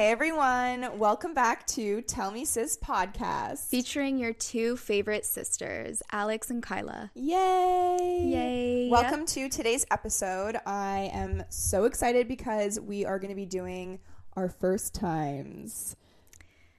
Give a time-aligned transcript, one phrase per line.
[0.00, 3.68] Hey everyone, welcome back to Tell Me Sis podcast.
[3.68, 7.10] Featuring your two favorite sisters, Alex and Kyla.
[7.14, 8.22] Yay!
[8.24, 8.88] Yay.
[8.90, 10.56] Welcome to today's episode.
[10.64, 13.98] I am so excited because we are going to be doing
[14.38, 15.96] our first times.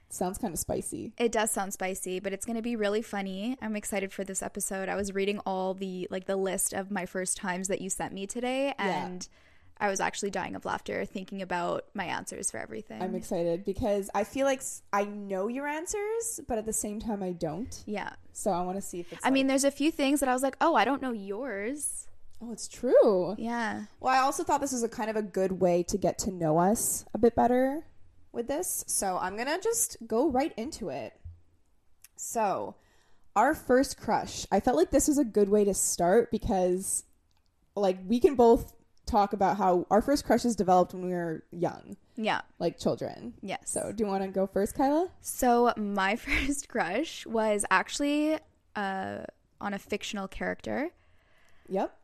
[0.09, 1.13] Sounds kind of spicy.
[1.19, 3.55] It does sound spicy, but it's going to be really funny.
[3.61, 4.89] I'm excited for this episode.
[4.89, 8.13] I was reading all the like the list of my first times that you sent
[8.15, 9.09] me today Yeah.
[9.81, 13.01] I was actually dying of laughter thinking about my answers for everything.
[13.01, 14.61] I'm excited because I feel like
[14.93, 17.83] I know your answers, but at the same time I don't.
[17.85, 18.13] yeah.
[18.33, 20.33] So I want to see if it's I mean, there's a few things that I
[20.33, 22.07] was like, "Oh, I don't know yours."
[22.41, 23.35] oh, it's true.
[23.37, 23.83] Yeah.
[23.99, 26.31] Well, I also thought this was a kind of a good way to get to
[26.31, 27.83] know us a bit better
[28.31, 28.83] with this.
[28.87, 31.13] So I'm going to just go right into it.
[32.15, 32.75] So,
[33.35, 34.45] our first crush.
[34.51, 37.03] I felt like this was a good way to start because,
[37.75, 38.73] like, we can both
[39.11, 42.41] talk about how our first crushes developed when we were young, Yeah.
[42.59, 43.33] like children.
[43.41, 43.59] Yes.
[43.65, 45.09] So, do you want to go first, Kyla?
[45.21, 48.37] So my first crush was actually
[48.75, 49.17] uh,
[49.59, 50.89] on a fictional character.
[51.67, 51.95] Yep.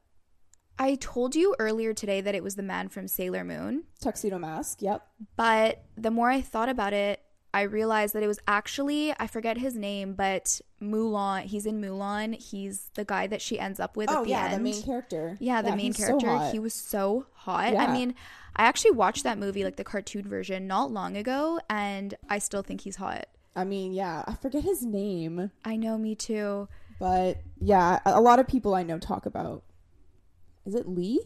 [0.79, 4.81] I told you earlier today that it was the man from Sailor Moon, Tuxedo Mask.
[4.81, 5.01] Yep.
[5.35, 7.19] but the more I thought about it,
[7.53, 11.43] I realized that it was actually I forget his name, but Mulan.
[11.43, 12.35] He's in Mulan.
[12.41, 14.43] He's the guy that she ends up with Oh, at the end.
[14.43, 14.65] yeah, end.
[14.65, 15.37] the main character.
[15.39, 16.51] Yeah, the main he's so character.
[16.51, 17.73] he was so hot.
[17.73, 17.85] Yeah.
[17.85, 18.13] I mean,
[18.55, 22.61] I actually watched that movie, like the cartoon version, not long ago, and I still
[22.63, 23.27] think he's hot.
[23.55, 25.49] I mean, yeah, I forget his name.
[25.65, 26.67] I know, me too.
[26.99, 29.63] But yeah, a lot of people I know talk about.
[30.65, 31.21] Is it Lee?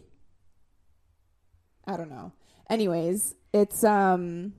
[1.87, 2.31] I don't know.
[2.69, 4.53] Anyways, it's um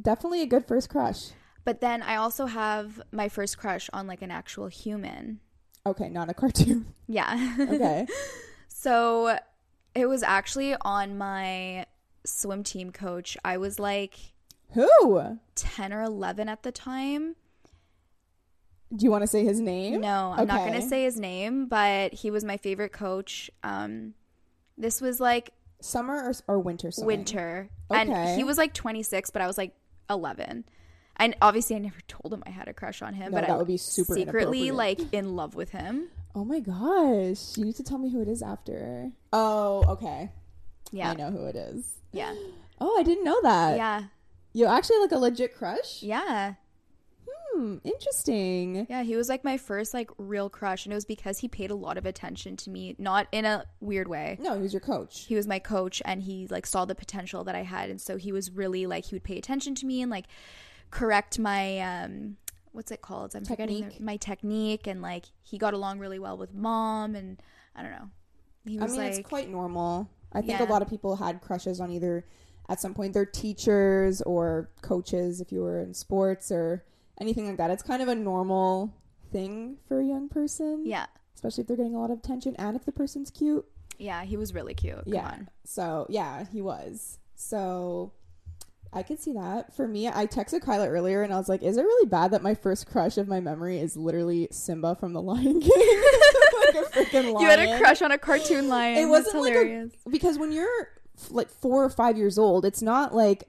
[0.00, 1.30] definitely a good first crush.
[1.64, 5.40] But then I also have my first crush on like an actual human.
[5.84, 6.86] Okay, not a cartoon.
[7.08, 7.54] Yeah.
[7.60, 8.04] Okay.
[8.68, 9.38] so
[9.94, 11.86] it was actually on my
[12.24, 13.36] swim team coach.
[13.44, 14.18] I was like
[14.72, 15.38] Who?
[15.54, 17.36] 10 or 11 at the time.
[18.94, 20.00] Do you want to say his name?
[20.00, 23.50] No, I'm not going to say his name, but he was my favorite coach.
[23.62, 24.14] Um
[24.76, 26.14] this was like Summer
[26.48, 27.18] or, or winter swimming?
[27.18, 27.70] winter.
[27.90, 28.00] Okay.
[28.00, 29.72] And he was like 26, but I was like
[30.08, 30.64] 11.
[31.16, 33.50] And obviously I never told him I had a crush on him, No, but that
[33.50, 36.08] I would be super secretly like in love with him.
[36.34, 37.56] Oh my gosh.
[37.56, 39.10] You need to tell me who it is after.
[39.32, 40.30] Oh, okay.
[40.92, 41.10] Yeah.
[41.10, 41.98] I know who it is.
[42.12, 42.34] Yeah.
[42.78, 43.78] Oh, I didn't know that.
[43.78, 44.02] Yeah.
[44.52, 46.02] You actually like a legit crush?
[46.02, 46.56] Yeah.
[47.56, 48.86] Hmm, interesting.
[48.90, 51.70] Yeah, he was like my first like real crush and it was because he paid
[51.70, 54.36] a lot of attention to me, not in a weird way.
[54.40, 55.24] No, he was your coach?
[55.26, 58.16] He was my coach and he like saw the potential that I had and so
[58.16, 60.26] he was really like he would pay attention to me and like
[60.90, 62.36] correct my um
[62.72, 63.34] what's it called?
[63.34, 63.96] I'm Technique.
[63.98, 67.40] the, my technique and like he got along really well with mom and
[67.74, 68.10] I don't know.
[68.66, 70.10] He I mean, like it's quite normal.
[70.32, 70.66] I think Yeah.
[70.66, 72.26] a lot of people had crushes on either
[72.68, 76.84] at some point their teachers or coaches if you were in sports or
[77.20, 77.70] anything like that.
[77.70, 78.94] It's kind of a normal
[79.32, 80.84] thing for a young person.
[80.86, 81.06] yeah.
[81.34, 83.66] Especially if they're getting a lot of attention and if the person's cute.
[83.98, 85.04] Yeah, he was really cute.
[85.04, 85.26] Come yeah.
[85.28, 85.48] on.
[85.64, 87.18] So, yeah, he was.
[87.34, 88.12] So,
[88.92, 89.74] I could see that.
[89.74, 92.42] For me, I texted Kyla earlier and I was like, is it really bad that
[92.42, 95.70] my first crush of my memory is literally Simba from The Lion King?
[96.74, 97.40] like a freaking lion.
[97.40, 98.96] You had a crush on a cartoon lion.
[98.98, 99.92] It wasn't like a- hilarious.
[100.08, 100.88] because when you're
[101.30, 103.48] like four or five years old, it's not like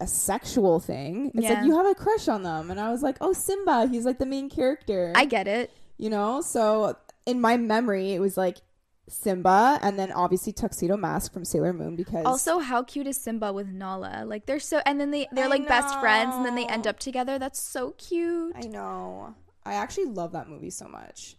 [0.00, 1.32] a sexual thing.
[1.34, 1.54] It's Yeah.
[1.54, 4.18] like you have a crush on them, and I was like, oh, Simba, he's like
[4.18, 5.12] the main character.
[5.16, 5.70] I get it.
[5.96, 6.40] you know.
[6.40, 8.58] So in my memory, it was like
[9.08, 13.52] Simba, and then obviously Tuxedo Mask from Sailor Moon because Also, how cute is Simba
[13.52, 14.24] with Nala?
[14.26, 16.86] Like they're so, and then they they're I like best friends, and then they end
[16.86, 17.38] up together.
[17.38, 18.52] That's so cute.
[18.54, 19.34] I know.
[19.64, 21.36] I actually love that movie so much.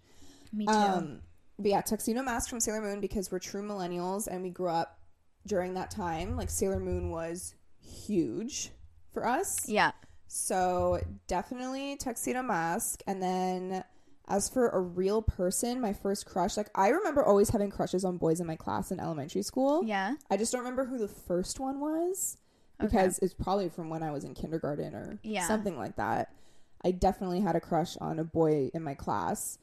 [0.52, 0.72] Me too.
[0.74, 1.22] Um,
[1.58, 5.00] but yeah, Tuxedo Mask from Sailor Moon because we're true millennials and we grew up
[5.48, 6.36] during that time.
[6.36, 7.54] Like Sailor Moon was
[7.90, 8.72] huge
[9.14, 9.68] for us.
[9.68, 9.92] yeah,
[10.28, 13.02] So definitely Tuxedo Mask.
[13.08, 13.84] And then
[14.28, 18.18] as for a real person, my first crush, like I remember always having crushes on
[18.18, 19.84] boys in my class in elementary school.
[19.84, 20.14] yeah.
[20.30, 22.38] I just don't remember who the first one was
[22.80, 25.48] because it's probably from when I was in kindergarten or Yeah.
[25.48, 26.32] something like that.
[26.86, 29.58] I definitely had a crush on a boy in my class.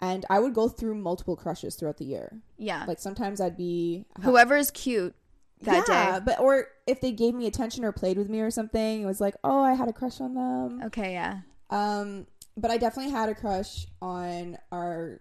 [0.00, 2.40] And I would go through multiple crushes throughout the year.
[2.56, 2.84] Yeah.
[2.88, 5.14] Like sometimes I'd be Whoever is cute
[5.64, 6.24] that yeah, day.
[6.26, 9.20] but or if they gave me attention or played with me or something, it was
[9.20, 10.82] like, oh, I had a crush on them.
[10.86, 11.40] Okay, yeah.
[11.70, 12.26] Um,
[12.56, 15.20] but I definitely had a crush on our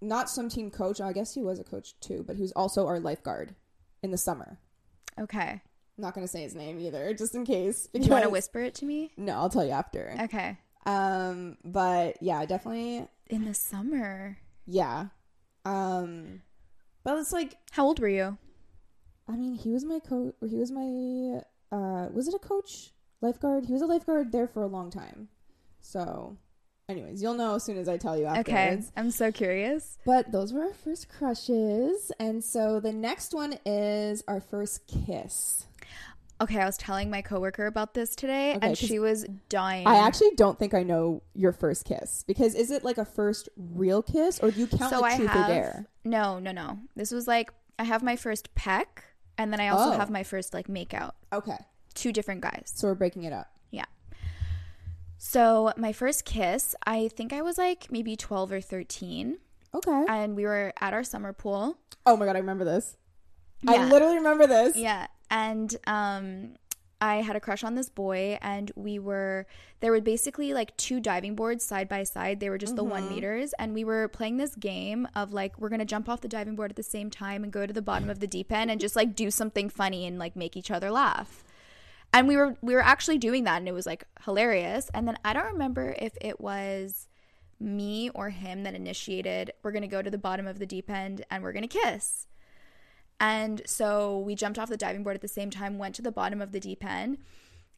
[0.00, 1.00] not some team coach.
[1.00, 3.54] I guess he was a coach too, but he was also our lifeguard
[4.02, 4.58] in the summer.
[5.18, 5.60] Okay.
[5.96, 7.88] I'm not gonna say his name either, just in case.
[7.94, 9.12] Do you want to whisper it to me?
[9.16, 10.14] No, I'll tell you after.
[10.22, 10.58] Okay.
[10.86, 14.38] Um, but yeah, definitely, In the summer.
[14.66, 15.06] yeah.
[15.64, 16.42] Um,
[17.04, 18.36] but it's like, How old were you?
[19.28, 20.34] I mean, he was my coach.
[20.48, 21.40] He was my.
[21.72, 22.92] Uh, was it a coach?
[23.24, 23.64] lifeguard.
[23.64, 25.28] He was a lifeguard there for a long time.
[25.80, 26.36] So,
[26.88, 28.48] anyways, you'll know as soon as I tell you afterwards.
[28.48, 28.82] Okay.
[28.96, 29.98] I'm so curious.
[30.04, 32.12] But those were our first crushes.
[32.20, 35.66] And so the next one is our first kiss.
[36.40, 39.86] Okay, I was telling my coworker about this today, Okay, and she was dying.
[39.86, 43.48] I actually don't think I know your first kiss because is it like a first
[43.56, 45.86] real kiss or do you count so like I truth have or dare?
[46.04, 46.80] no, no, no.
[46.96, 49.04] This was like I have my first peck,
[49.38, 49.98] and then I also Oh.
[49.98, 51.12] have my first like makeout.
[51.32, 51.56] Okay.
[51.94, 52.72] Two different guys.
[52.74, 53.48] So we're breaking it up.
[53.70, 53.84] Yeah.
[55.18, 59.38] So my first kiss, I think I was like maybe 12 or 13,
[59.74, 60.04] Okay.
[60.08, 61.78] and we were at our summer pool.
[62.06, 62.96] oh my god, I remember this.
[63.66, 64.76] I literally remember this.
[64.76, 65.06] Yeah.
[65.30, 66.56] And um
[67.04, 69.46] I had a crush on this boy and we were
[69.80, 72.40] there were basically like two diving boards side by side.
[72.40, 73.14] They were just the one mm-hmm.
[73.16, 76.56] meters and we were playing this game of like we're gonna jump off the diving
[76.56, 78.80] board at the same time and go to the bottom of the deep end and
[78.80, 81.44] just like do something funny and like make each other laugh.
[82.14, 84.90] And we were we were actually doing that and it was like hilarious.
[84.94, 87.06] And then I don't remember if it was
[87.60, 91.22] me or him that initiated we're gonna go to the bottom of the deep end
[91.30, 92.28] and we're gonna kiss.
[93.20, 96.12] And so we jumped off the diving board at the same time, went to the
[96.12, 97.18] bottom of the deep end.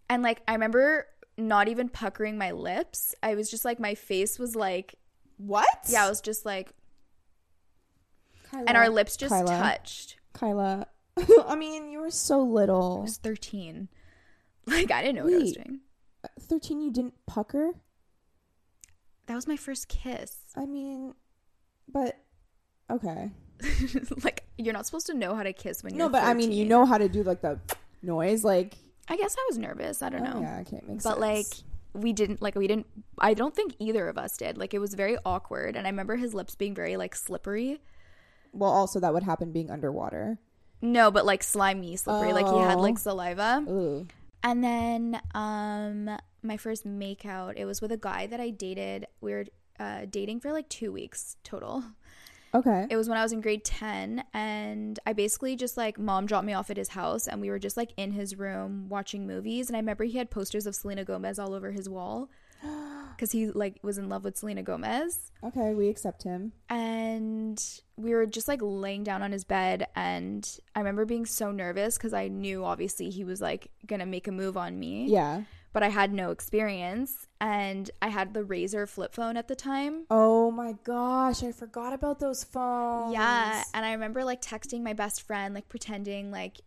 [0.08, 1.06] And like, I remember
[1.36, 3.14] not even puckering my lips.
[3.22, 4.94] I was just like, my face was like,
[5.36, 5.66] What?
[5.88, 6.72] yeah, I was just like,
[8.50, 9.46] Kyla, and our lips just Kyla.
[9.58, 10.16] touched.
[10.32, 10.86] Kyla.
[11.46, 12.98] I mean, you were so little.
[13.00, 13.88] I was 13.
[14.66, 15.80] Like, I didn't know what I was doing.
[16.40, 17.72] 13 you didn't pucker?
[19.26, 20.36] That was my first kiss.
[20.56, 21.14] I mean,
[21.88, 22.18] but
[22.90, 23.30] okay.
[24.24, 26.52] like, you're not supposed to know how to kiss when No, you're but I mean,
[26.52, 27.58] you know how to do like the
[28.02, 28.74] noise like
[29.08, 30.02] I guess I was nervous.
[30.02, 30.34] I don't know.
[30.36, 31.20] Oh, yeah, okay, makes but sense.
[31.20, 31.46] like
[31.94, 32.84] we didn't like we didn't
[33.18, 36.16] i don't think either of us did like it was very awkward and i remember
[36.16, 37.80] his lips being very like slippery
[38.52, 40.36] well, also that would happen being underwater.
[40.82, 42.82] no but like slimy slippery like he had Oh.
[42.82, 44.06] like saliva Ooh.
[44.42, 46.10] and then um
[46.42, 49.46] my first makeout it was with a guy that i dated we were
[49.80, 51.82] uh, dating for like two weeks total
[52.56, 52.86] Okay.
[52.90, 56.46] it was when i was in grade 10 and i basically just like mom dropped
[56.46, 59.68] me off at his house and we were just like in his room watching movies
[59.68, 62.30] and i remember he had posters of selena gomez all over his wall
[63.16, 66.52] because he like was in love with selena gomez Okay, we accept him.
[66.70, 67.62] and
[67.96, 71.96] we were just like laying down on his bed and i remember being so nervous
[71.98, 75.42] because i knew obviously he was like gonna make a move on me Yeah.
[75.76, 80.06] But i had no experience and i had the Razr flip phone at the time
[80.10, 83.12] Oh my gosh, I forgot about those phones.
[83.12, 86.62] yeah and i remember like texting my best friend like pretending like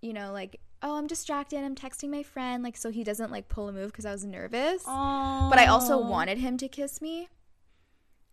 [0.00, 3.50] you know like oh i'm distracted i'm texting my friend like so he doesn't like
[3.50, 7.28] pull a move because i was nervous but I also wanted him to kiss me.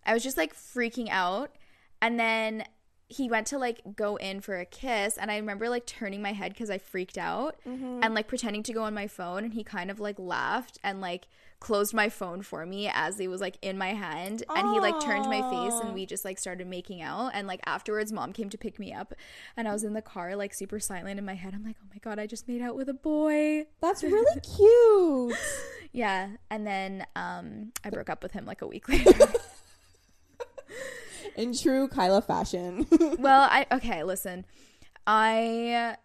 [0.05, 1.51] I was just like freaking out.
[2.01, 2.63] And then
[3.09, 5.17] he went to like go in for a kiss.
[5.17, 7.99] And I remember like turning my head because I freaked out Mm-hmm.
[8.03, 9.43] and like pretending to go on my phone.
[9.45, 11.27] And he kind of like laughed and like
[11.59, 14.43] closed my phone for me as it was like in my hand.
[14.55, 17.31] And he like turned my face and we just like started making out.
[17.33, 19.13] And like afterwards, mom came to pick me up.
[19.55, 21.53] And I was in the car like super silent in my head.
[21.55, 23.67] I'm like, oh my God, I just made out with a boy.
[23.81, 25.37] That's really cute.
[25.93, 29.13] Yeah, and then um, I broke up with him like a week later.
[31.37, 32.87] In true Kyla fashion.
[33.19, 34.45] well, I okay, listen.
[35.05, 35.95] I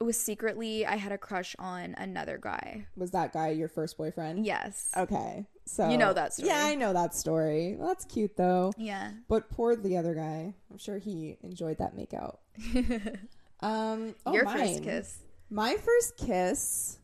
[0.00, 2.86] was secretly I had a crush on another guy.
[2.96, 4.46] Was that guy your first boyfriend?
[4.46, 4.92] Yes.
[4.96, 5.46] Okay.
[5.66, 6.48] So You know that story.
[6.48, 7.76] Yeah, I know that story.
[7.76, 8.72] Well, that's cute though.
[8.78, 9.10] Yeah.
[9.28, 10.54] But poor the other guy.
[10.70, 12.38] I'm sure he enjoyed that makeout.
[13.60, 14.58] Um, oh, Your mine.
[14.58, 15.18] first kiss.
[15.50, 16.98] My first kiss.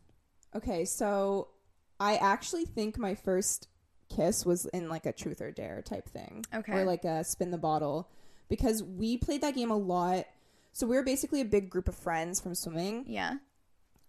[0.55, 1.49] Okay, so
[1.99, 3.67] I actually think my first
[4.09, 6.45] kiss was in like a truth or dare type thing.
[6.53, 6.71] Okay.
[6.73, 8.09] Or like a spin the bottle.
[8.49, 10.25] Because we played that game a lot.
[10.73, 13.05] So we were basically a big group of friends from swimming.
[13.07, 13.35] Yeah.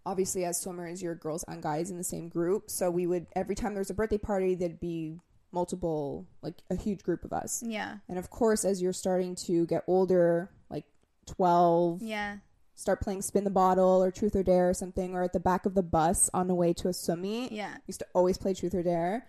[0.05, 2.71] Obviously, as swimmers, you're girls and guys in the same group.
[2.71, 5.19] So we would, every time there was a birthday party, there'd be
[5.53, 7.63] multiple, like a huge group of us.
[7.65, 7.97] Yeah.
[8.09, 10.85] And of course, as you're starting to get older, like
[11.27, 12.37] 12, Yeah.
[12.75, 15.67] start playing spin the bottle or truth or dare or something, or at the back
[15.67, 17.51] of the bus on the way to a swim meet.
[17.53, 17.77] Yeah.
[17.87, 19.27] Used to always play truth or dare.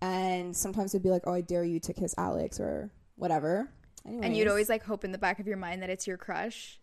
[0.00, 3.70] And sometimes it'd be like, oh, I dare you to kiss Alex or whatever.
[4.04, 6.78] And you'd always like hope in the back of your mind that it's your crush.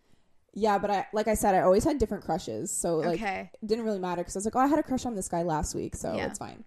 [0.52, 2.70] Yeah, but I, like I said, I always had different crushes.
[2.70, 3.50] So, like, okay.
[3.62, 5.28] it didn't really matter because I was like, oh, I had a crush on this
[5.28, 6.26] guy last week, so Yeah.
[6.26, 6.64] it's fine.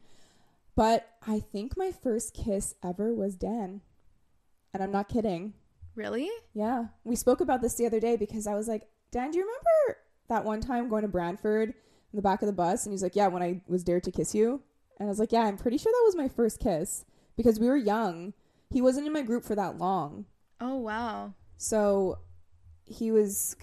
[0.76, 3.82] But I think my first kiss ever was Dan.
[4.74, 5.54] And I'm not kidding.
[5.96, 6.30] Really?
[6.54, 6.86] Yeah.
[7.04, 10.00] We spoke about this the other day because I was like, Dan, do you remember
[10.28, 12.86] that one time going to Brantford in the back of the bus?
[12.86, 14.62] And he's like, Yeah, when I was dared to kiss you.
[15.00, 17.68] And I was like, Yeah, I'm pretty sure that was my first kiss because we
[17.68, 18.34] were young.
[18.70, 20.26] He wasn't in my group for that long.
[20.60, 21.34] Oh wow.
[21.58, 22.20] So
[22.86, 23.56] he was,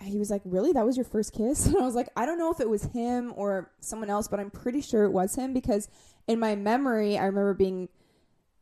[0.00, 0.72] he was like, "Really?
[0.72, 2.84] That was your first kiss?" And I was like, "I don't know if it was
[2.84, 5.88] him or someone else, but I'm pretty sure it was him because
[6.26, 7.88] in my memory, I remember being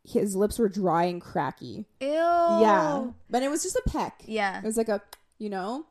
[0.05, 1.87] his lips were dry and cracky.
[2.01, 2.09] Ew.
[2.09, 4.23] Yeah, but it was just a peck.
[4.27, 4.59] Yeah.
[4.59, 5.01] It was like a,
[5.39, 5.87] you know,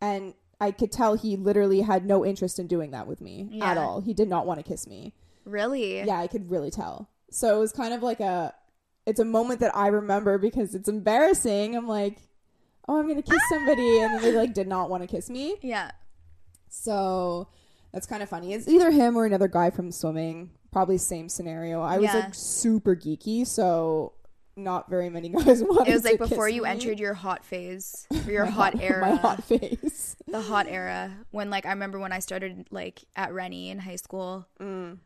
[0.00, 3.76] and I could tell he literally had no interest in doing that with me at
[3.76, 4.00] all.
[4.00, 5.12] He did not want to kiss me.
[5.44, 5.98] Really?
[6.02, 7.10] Yeah, I could really tell.
[7.30, 8.54] So it was kind of like a
[9.06, 11.76] it's a moment that I remember because it's embarrassing.
[11.76, 12.18] I'm like,
[12.88, 15.28] "Oh, I'm going to kiss somebody." And then they like did not want to kiss
[15.28, 15.56] me.
[15.62, 15.90] Yeah.
[16.68, 17.48] So
[17.92, 18.52] that's kind of funny.
[18.54, 20.50] It's either him or another guy from swimming.
[20.72, 21.80] Probably same scenario.
[21.82, 22.14] I was Yeah.
[22.20, 24.14] like super geeky, so
[24.56, 26.68] not very many guys wanted It was like to before kiss you me.
[26.70, 29.00] entered your hot phase, or your My hot era.
[29.10, 30.16] My hot face.
[30.26, 33.96] the hot era when like I remember when I started like at Rennie in high
[33.96, 34.48] school.
[34.60, 34.98] Mm.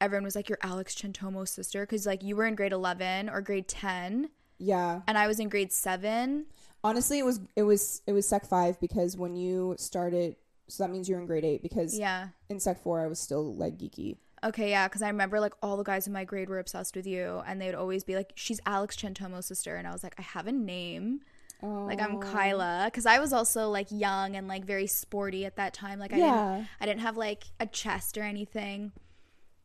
[0.00, 3.40] Everyone was like, "You're Alex Chantomo's sister," because like you were in grade eleven or
[3.40, 5.02] grade ten, Yeah.
[5.06, 6.46] and I was in grade seven.
[6.84, 10.36] Honestly, it was it was it was sec 5 because when you started
[10.68, 12.28] so that means you're in grade 8 because Yeah.
[12.48, 14.18] in sec 4 I was still like geeky.
[14.44, 17.06] Okay, yeah, because I remember like all the guys in my grade were obsessed with
[17.06, 20.14] you, and they would always be like, "She's Alex Chantomo's sister," and I was like,
[20.18, 21.22] "I have a name,
[21.60, 25.74] like I'm Kyla," because I was also like young and like very sporty at that
[25.74, 25.98] time.
[25.98, 26.52] Like I Yeah.
[26.54, 28.92] didn't, I didn't have like a chest or anything,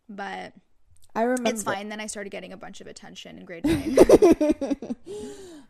[0.09, 0.53] but
[1.15, 1.89] I remember it's fine.
[1.89, 3.97] Then I started getting a bunch of attention in grade nine.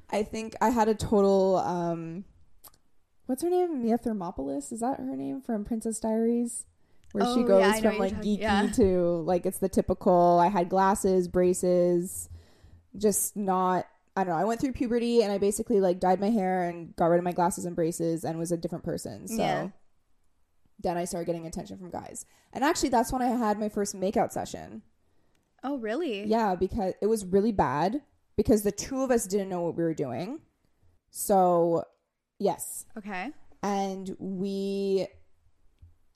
[0.09, 2.25] I think I had a total um
[3.25, 3.81] what's her name?
[3.83, 4.71] Mia Thermopolis?
[4.71, 6.65] Is that her name from Princess Diaries?
[7.13, 8.67] Where she Oh, goes yeah, from like geeky yeah.
[8.75, 12.29] to like it's the typical I had glasses, braces,
[12.97, 13.85] just not
[14.15, 14.39] I don't know.
[14.39, 17.23] I went through puberty and I basically like dyed my hair and got rid of
[17.23, 19.27] my glasses and braces and was a different person.
[19.27, 19.69] So Yeah.
[20.83, 22.25] Then I started getting attention from guys.
[22.51, 24.83] And actually that's when I had my first makeout session.
[25.63, 26.25] oh, really?
[26.25, 28.01] Yeah, because it was really bad
[28.35, 30.39] because the two of us didn't know what we were doing.
[31.09, 31.83] So,
[32.39, 32.85] yes.
[32.97, 33.31] Okay.
[33.61, 35.07] And we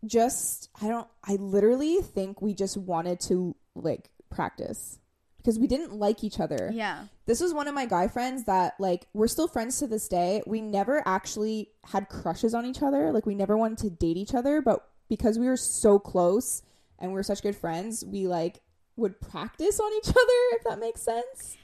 [0.06, 5.00] just I don't I literally think we just wanted to like practice
[5.48, 6.70] because we didn't like each other.
[6.74, 7.06] Yeah.
[7.26, 10.42] This was one of my guy friends that like we're still friends to this day.
[10.46, 13.14] We never actually had crushes on each other.
[13.14, 16.64] Like we never wanted to date each other, but because we were so close
[17.00, 18.60] and we were such good friends, we like
[18.98, 21.56] would practice on each other if that makes sense.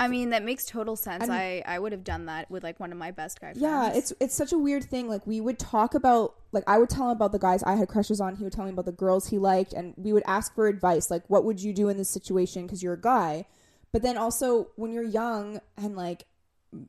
[0.00, 1.22] I mean, that makes total sense.
[1.24, 3.60] And- I I would have done that with like one of my best guy friends.
[3.60, 5.08] Yeah, it's it's such a weird thing.
[5.08, 7.88] Like we would talk about like I would tell him about the guys I had
[7.88, 8.36] crushes on.
[8.36, 11.10] He would tell me about the girls he liked, and we would ask for advice.
[11.10, 12.66] Like, what would you do in this situation?
[12.66, 13.44] Because you're a guy.
[13.92, 16.24] But then also when you're young and like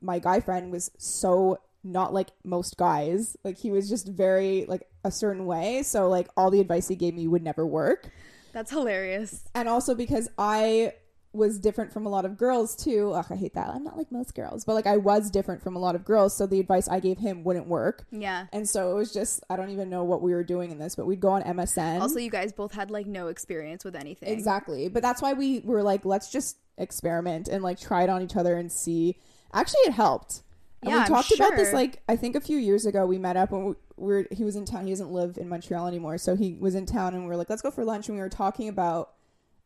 [0.00, 3.36] my guy friend was so not like most guys.
[3.44, 5.82] Like he was just very like a certain way.
[5.82, 8.08] So like all the advice he gave me would never work.
[8.52, 9.44] that's hilarious.
[9.54, 10.94] And also because I
[11.34, 13.12] was different from a lot of girls too.
[13.12, 13.68] Ugh, I hate that.
[13.68, 16.36] I'm not like most girls, but like I was different from a lot of girls,
[16.36, 18.04] so the advice I gave him wouldn't work.
[18.10, 18.46] Yeah.
[18.52, 20.94] And so it was just I don't even know what we were doing in this,
[20.94, 22.00] but we'd go on MSN.
[22.00, 24.28] Also, you guys both had like no experience with anything.
[24.28, 24.88] exactly.
[24.88, 28.36] But that's why we were like, let's just experiment and like try it on each
[28.36, 29.18] other and see.
[29.54, 30.42] Actually, it helped.
[30.82, 33.06] And Yeah, we talked about this like I think a few years ago.
[33.06, 34.84] We met up and we were he was in town.
[34.84, 37.48] He doesn't live in Montreal anymore, so he was in town and we were like,
[37.48, 38.08] let's go for lunch.
[38.08, 39.12] And we were talking about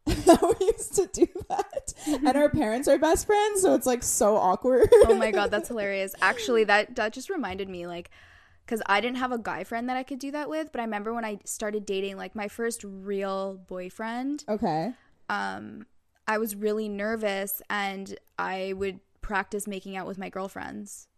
[0.61, 1.95] we used to do that.
[2.07, 4.89] and our parents are best friends, so it's like so awkward.
[4.93, 6.15] oh my god, that's hilarious.
[6.21, 8.11] Actually, that that just reminded me like
[8.67, 10.85] cuz I didn't have a guy friend that I could do that with, but I
[10.85, 14.93] remember when I started dating like my first real boyfriend, okay.
[15.29, 15.87] um
[16.29, 21.09] I was really nervous and I would practice making out with my girlfriends.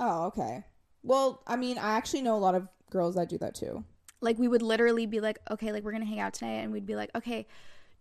[0.00, 0.64] Oh, okay.
[1.02, 3.84] Well, I mean, I actually know a lot of girls that do that too.
[4.20, 6.72] Like we would literally be like, "Okay, like we're going to hang out tonight." And
[6.72, 7.46] we'd be like, "Okay,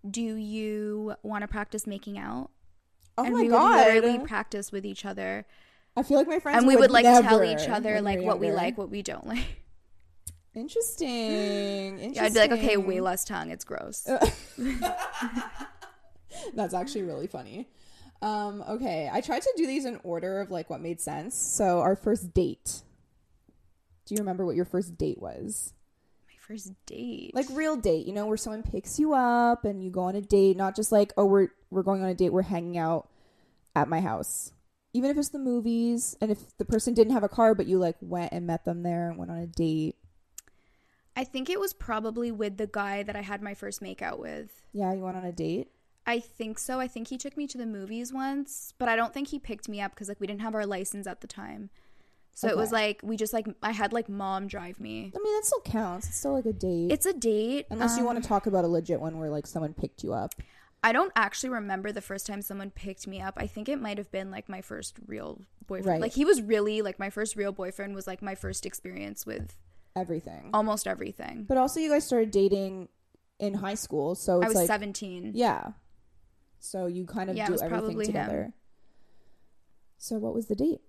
[0.10, 2.50] do you want to practice making out?"
[3.18, 3.94] Oh and my we god.
[3.94, 5.46] would literally practice with each other.
[5.96, 8.52] I feel like my friends and we would, like tell each other like what we
[8.52, 9.62] like, what we don't like.
[10.54, 12.00] Interesting.
[12.00, 12.14] Interesting.
[12.16, 13.52] Yeah, I'd be like, okay, way less tongue.
[13.52, 14.08] It's gross.
[16.54, 17.70] That's actually really funny.
[18.22, 21.36] Um, okay, I tried to do these in order of like what made sense.
[21.36, 22.82] So our first date.
[24.06, 25.74] Do you remember what your first date was?
[26.52, 27.32] First date.
[27.34, 30.22] Like real date, you know, where someone picks you up and you go on a
[30.22, 33.08] date, not just like, oh, we're we're going on a date, we're hanging out
[33.74, 34.52] at my house.
[34.94, 37.80] Even if it's the movies, and if the person didn't have a car, but you
[37.80, 39.96] like went and met them there and went on a date.
[41.16, 44.50] I think it was probably with the guy that I had my first makeout with.
[44.74, 45.70] Yeah, you went on a date.
[46.06, 46.82] I think so.
[46.82, 49.70] I think he took me to the movies once, but I don't think he picked
[49.70, 51.70] me up because like we didn't have our license at the time.
[52.34, 55.12] So it was like we just like I had like mom drive me.
[55.16, 56.08] I mean, that still counts.
[56.08, 56.92] It's still like a date.
[56.92, 57.68] It's a date.
[57.70, 60.14] Unless you um, want to talk about a legit one where like someone picked you
[60.14, 60.34] up.
[60.84, 63.36] I don't actually remember the first time someone picked me up.
[63.38, 65.88] I think it might have been like my first real boyfriend.
[65.88, 66.02] Right.
[66.02, 69.56] Like he was really like my first real boyfriend was like my first experience with
[69.96, 70.50] Everything.
[70.54, 71.46] almost everything.
[71.48, 72.88] But also, you guys started dating
[73.40, 75.34] in high school, so it's I was like 17.
[75.36, 75.72] yeah.
[76.60, 78.14] So you kind of Yeah, do was everything probably him.
[78.14, 78.54] together.
[79.98, 80.82] So what was the date?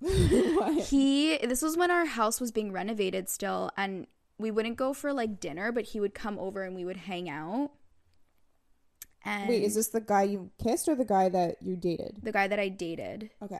[0.88, 4.06] He this was when our house was being renovated still and
[4.38, 7.28] we wouldn't go for like dinner, but he would come over and we would hang
[7.28, 7.70] out.
[9.24, 12.16] And Wait, is this the guy you kissed or the guy that you dated?
[12.22, 13.30] the guy that I dated?
[13.42, 13.58] Okay.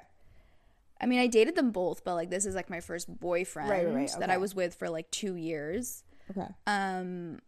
[1.02, 3.84] I mean, I dated them both, but like this is like my first boyfriend Right,
[3.86, 4.30] right, right, that.
[4.30, 6.02] I was with for like 2 years.
[6.30, 6.46] Okay.
[6.66, 7.40] um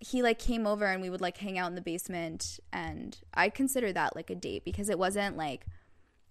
[0.00, 3.48] he like came over and we would like hang out in the basement and i
[3.50, 5.66] consider that like a date because it wasn't like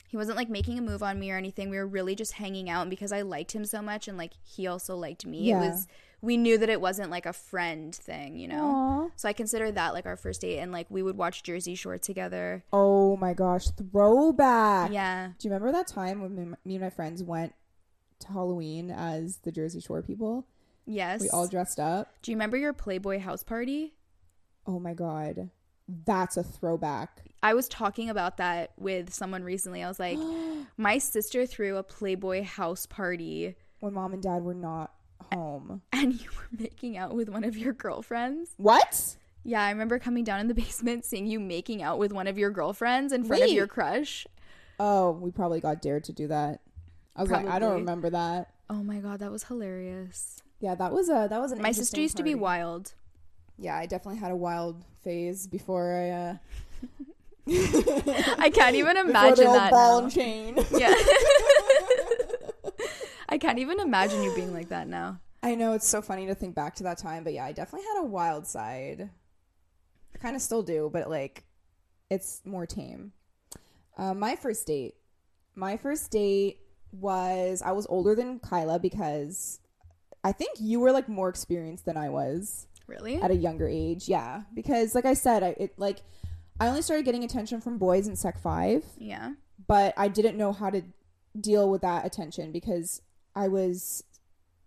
[0.07, 2.69] he wasn't like making a move on me or anything we were really just hanging
[2.69, 5.63] out and because i liked him so much and like he also liked me Yeah.
[5.63, 5.87] it was
[6.21, 9.09] we knew that it wasn't like a friend thing you know Aw.
[9.15, 11.97] so i consider that like our first date and like we would watch jersey shore
[11.97, 14.91] together Oh my gosh, throwback.
[14.91, 17.53] yeah Do you remember that time when me and my friends went
[18.19, 20.47] to Halloween as the Jersey Shore people?
[20.87, 22.11] yes We all dressed up.
[22.23, 23.93] do you remember your playboy house party
[24.65, 25.49] Oh my god.
[25.87, 27.21] That's a throwback.
[27.43, 29.83] I was talking about that with someone recently.
[29.83, 30.17] I was like,
[30.77, 34.91] my sister threw a Playboy house party When mom and dad were not
[35.31, 35.81] home.
[35.91, 38.51] and you were making out with one of your girlfriends.
[38.57, 39.15] What?
[39.43, 42.37] Yeah, I remember coming down in the basement seeing you making out with one of
[42.37, 44.25] your girlfriends in front of your crush.
[44.79, 46.61] Oh, we probably got dared to do that.
[47.15, 48.51] I was like, I don't remember that.
[48.69, 50.43] Oh my god, that was hilarious.
[50.59, 52.93] Yeah, that was a that was an My sister used to be wild.
[53.57, 56.37] Yeah, I definitely had a wild phase before I uh
[57.49, 59.71] I can't even imagine that.
[59.71, 60.03] ball now.
[60.05, 60.57] and chain.
[60.77, 60.93] Yeah.
[63.29, 65.19] I can't even imagine you being like that now.
[65.43, 67.87] I know it's so funny to think back to that time, but yeah, I definitely
[67.93, 69.09] had a wild side.
[70.15, 71.43] I kind of still do, but like
[72.09, 73.11] it's more tame.
[73.97, 74.95] Uh, my first date.
[75.55, 76.59] My first date
[76.91, 79.59] was I was older than Kyla because
[80.23, 83.21] I think you were like more experienced than I was Really?
[83.21, 84.07] at a younger age.
[84.07, 85.97] Yeah, because like I said, I it like
[86.59, 89.33] I only started getting attention from boys in Sec Five Yeah.
[89.67, 90.81] but I didn't know how to
[91.39, 93.01] deal with that attention because
[93.35, 94.03] I was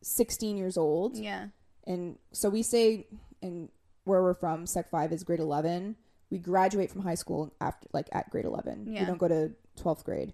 [0.03, 1.17] 16 years old.
[1.17, 1.49] Yeah.
[1.87, 3.07] And so we say
[3.43, 3.69] in
[4.05, 5.97] where we're from, Sec 5 is grade 11.
[6.31, 8.87] We graduate from high school after like at grade 11.
[9.01, 9.51] We don't go to
[9.83, 10.33] 12th grade.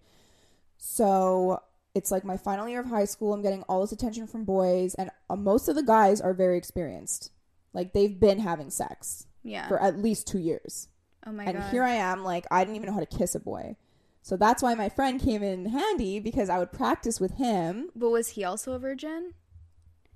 [0.77, 1.63] So
[1.95, 3.33] it's like my final year of high school.
[3.33, 6.59] I'm getting all this attention from boys and uh, most of the guys are very
[6.59, 7.31] experienced.
[7.73, 9.67] Like they've been having sex Yeah.
[9.69, 10.89] for at least 2 years
[11.27, 11.71] oh my and god.
[11.71, 13.77] here I am, like I didn't even know how to kiss a boy.
[14.23, 17.91] So that's why my friend came in handy because I would practice with him.
[17.95, 19.35] but was he also a virgin?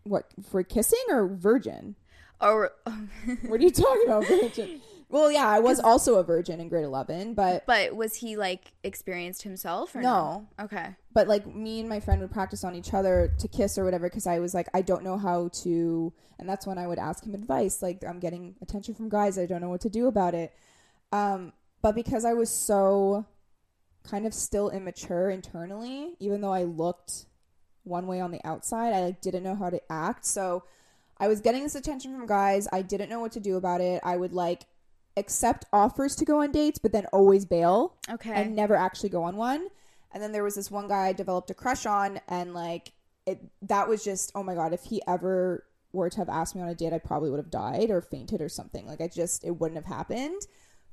[0.04, 1.94] What for kissing or virgin?
[2.40, 2.72] Or
[3.46, 4.80] What are you talking about, virgin?
[5.10, 8.72] Well, yeah, I was also a virgin in grade eleven, but but was he like
[8.84, 10.46] experienced himself or No.
[10.58, 10.94] Okay.
[11.12, 14.08] but like me and my friend would practice on each other to kiss or whatever
[14.08, 17.24] because I was like I don't know how to, and that's when I would ask
[17.24, 17.82] him advice.
[17.82, 20.52] Like I'm getting attention from guys, I don't know what to do about it.
[21.12, 23.26] Um, but because I was so
[24.04, 27.26] kind of still immature internally, even though I looked
[27.84, 30.24] one way on the outside, I like didn't know how to act.
[30.26, 30.64] So
[31.18, 32.68] I was getting this attention from guys.
[32.72, 34.00] I didn't know what to do about it.
[34.04, 34.62] I would like
[35.16, 38.32] accept offers to go on dates, but then always bail Okay.
[38.32, 39.68] and never actually go on one.
[40.12, 42.92] And then there was this one guy I developed a crush on, and like
[43.26, 44.72] it, that was just oh my god.
[44.72, 47.50] If he ever were to have asked me on a date, I probably would have
[47.50, 48.86] died or fainted or something.
[48.86, 50.42] Like I just it wouldn't have happened.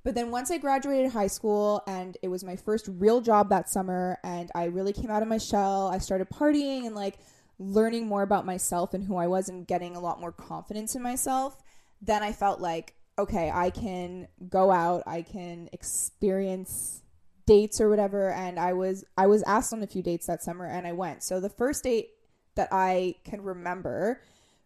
[0.04, 3.70] But then once I graduated high school and it was my first real job that
[3.70, 7.20] summer, and I really came out of my shell, I started partying and like
[7.60, 11.02] learning more about myself and who I was and getting a lot more confidence in
[11.02, 11.58] myself.
[12.02, 17.02] Then I felt like, okay, I can go out, I can experience
[17.48, 20.66] dates or whatever and I was I was asked on a few dates that summer
[20.68, 21.24] and I went.
[21.24, 22.10] So the first date
[22.56, 24.22] that I can remember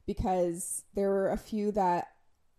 [0.05, 2.07] because there were a few that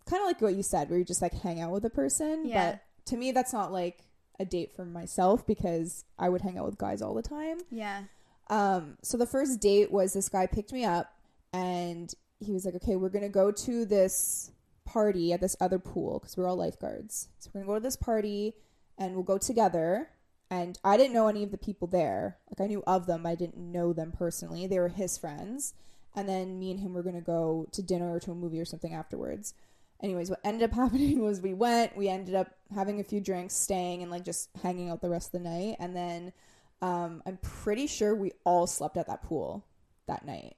[0.08, 2.46] kind of like what you said where you just like hang out with a person,
[2.46, 2.72] Yeah.
[2.72, 4.04] but to me that's not like
[4.40, 7.58] a date for myself because I would hang out with guys all the time.
[7.70, 8.04] yeah.
[8.50, 11.14] Um, so the first date was this guy picked me up
[11.52, 14.50] and he was like, okay, we're going to go to this
[14.84, 17.28] party at this other pool because we're all lifeguards.
[17.38, 18.54] So we're going to go to this party
[18.98, 20.08] and we'll go together.
[20.50, 22.36] And I didn't know any of the people there.
[22.50, 24.66] Like I knew of them, I didn't know them personally.
[24.66, 25.74] They were his friends.
[26.14, 28.60] And then me and him were going to go to dinner or to a movie
[28.60, 29.54] or something afterwards.
[30.02, 33.54] Anyways, what ended up happening was we went, we ended up having a few drinks,
[33.54, 35.76] staying, and like just hanging out the rest of the night.
[35.78, 36.32] And then
[36.80, 39.64] um, I'm pretty sure we all slept at that pool
[40.06, 40.56] that night.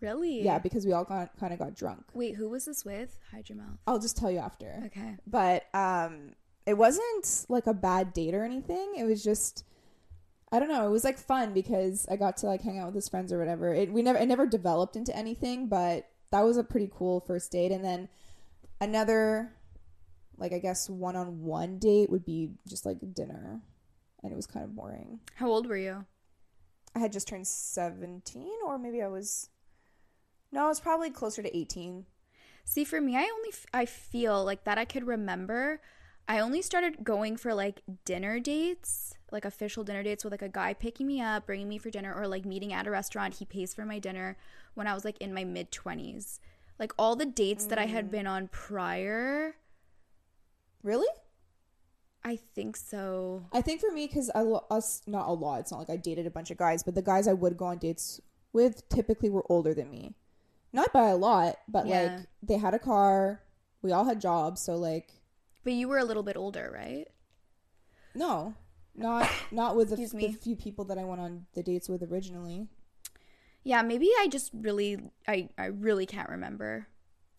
[0.00, 0.42] Really?
[0.42, 2.04] Yeah, because we all got, kind of got drunk.
[2.12, 3.18] Wait, who was this with?
[3.32, 3.78] Hide your mouth.
[3.86, 4.82] I'll just tell you after.
[4.86, 5.16] Okay.
[5.26, 6.34] But um
[6.66, 8.92] it wasn't like a bad date or anything.
[8.98, 9.64] It was just
[10.52, 12.94] I don't know, it was like fun because I got to like hang out with
[12.94, 13.72] his friends or whatever.
[13.72, 17.50] It we never it never developed into anything, but that was a pretty cool first
[17.50, 18.10] date and then
[18.80, 19.52] another
[20.36, 23.60] like I guess one-on-one date would be just like dinner.
[24.22, 25.20] And it was kind of boring.
[25.36, 26.04] How old were you?
[26.94, 29.48] I had just turned 17 or maybe I was
[30.50, 32.06] No, I was probably closer to 18.
[32.64, 35.80] See, for me, I only f- I feel like that I could remember.
[36.28, 40.48] I only started going for like dinner dates, like official dinner dates with like a
[40.48, 43.34] guy picking me up, bringing me for dinner, or like meeting at a restaurant.
[43.34, 44.36] He pays for my dinner
[44.74, 46.40] when I was like in my mid twenties.
[46.78, 48.10] Like all the dates that I had mm.
[48.12, 49.56] been on prior,
[50.82, 51.08] Really?
[52.24, 53.46] I think so.
[53.52, 55.60] I think for me, because I us not a lot.
[55.60, 57.66] It's not like I dated a bunch of guys, but the guys I would go
[57.66, 58.20] on dates
[58.52, 60.14] with typically were older than me.
[60.72, 62.16] Not by a lot, but Yeah.
[62.16, 63.42] like they had a car.
[63.82, 65.12] We all had jobs, so like
[65.64, 67.08] But you were a little bit older, right?
[68.14, 68.54] no,
[68.94, 72.68] not not with the, the few people that I went on the dates with originally.
[73.68, 74.96] Yeah, maybe I just really
[75.28, 76.88] I I really can't remember.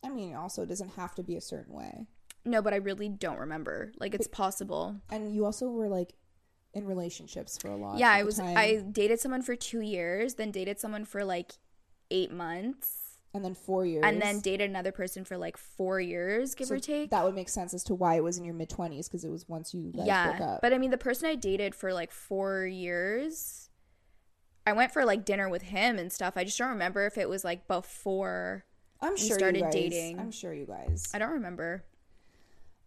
[0.05, 2.05] I mean, also it doesn't have to be a certain way.
[2.45, 3.91] No, but I really don't remember.
[3.99, 4.97] Like it's possible.
[5.09, 6.13] And you also were like
[6.75, 7.97] in relationships for a lot.
[7.97, 8.55] Yeah, I was time.
[8.55, 11.53] I dated someone for 2 years, then dated someone for like
[12.11, 16.53] 8 months, and then four years, and then dated another person for like 4 years,
[16.53, 17.09] give So or take.
[17.09, 19.31] That would make sense as to why it was in your mid twenties because it
[19.31, 20.59] was once you guys yeah.
[20.61, 23.68] But I mean the person I dated for like 4 years
[24.69, 26.33] I went for like dinner with him and stuff.
[26.37, 28.63] I just don't remember if it was like before.
[29.01, 30.19] I'm we sure started you guys, dating.
[30.19, 31.09] I'm sure you guys.
[31.13, 31.83] I don't remember.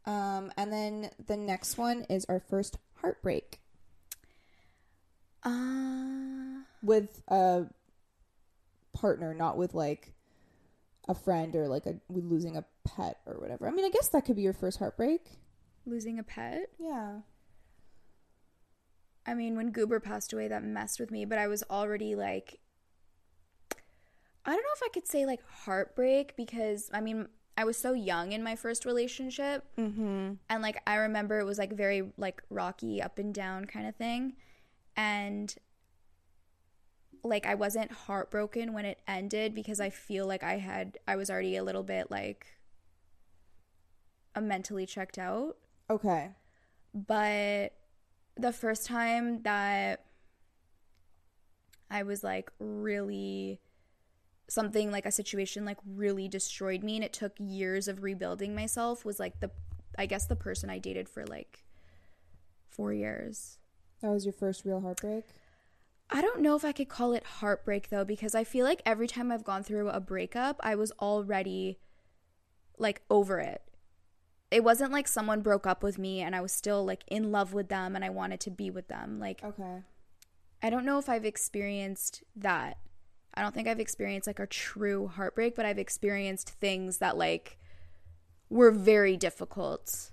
[0.06, 3.60] Um, and then the next one is our first heartbreak
[5.42, 7.66] Uh with a
[8.92, 10.12] partner, not with like
[11.08, 13.66] a friend or like a losing a pet or whatever.
[13.66, 15.22] I mean, I guess that could be your first heartbreak.
[15.86, 16.70] losing a pet.
[16.78, 17.18] Yeah.
[19.26, 22.58] I mean, when Goober passed away, that messed with me, but I was already like,
[24.44, 27.92] I don't know if I could say like heartbreak because I mean, I was so
[27.92, 29.64] young in my first relationship.
[29.78, 30.32] Mm-hmm.
[30.48, 33.94] And like, I remember it was like very like rocky, up and down kind of
[33.94, 34.34] thing.
[34.96, 35.54] And
[37.22, 41.30] like, I wasn't heartbroken when it ended because I feel like I had, I was
[41.30, 42.46] already a little bit like,
[44.34, 45.58] a mentally checked out
[45.90, 46.30] Okay.
[46.94, 47.74] but
[48.36, 50.04] the first time that
[51.90, 53.60] I was like really
[54.48, 59.04] something like a situation like really destroyed me and it took years of rebuilding myself
[59.04, 59.50] was like the
[59.96, 61.64] I guess the person I dated for like
[62.70, 63.58] 4 years.
[64.00, 65.24] That was your first real heartbreak.
[66.10, 69.06] I don't know if I could call it heartbreak though because I feel like every
[69.06, 71.78] time I've gone through a breakup, I was already
[72.78, 73.62] like over it.
[74.52, 77.52] It wasn't like someone broke up with me and I was still like in love
[77.52, 79.18] with them and I wanted to be with them.
[79.18, 79.82] Like Okay.
[80.62, 82.78] I don't know if I've experienced that.
[83.34, 87.58] I don't think I've experienced like a true heartbreak, but I've experienced things that like
[88.50, 90.10] were very difficult.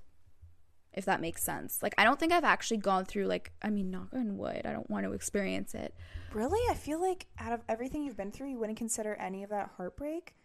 [0.94, 1.84] If that makes sense.
[1.84, 4.62] Like I don't think I've actually gone through like I mean knock on wood.
[4.66, 5.94] I don't want to experience it.
[6.34, 6.60] Really?
[6.72, 9.72] I feel like out of everything you've been through, you wouldn't consider any of that
[9.78, 10.36] heartbreak?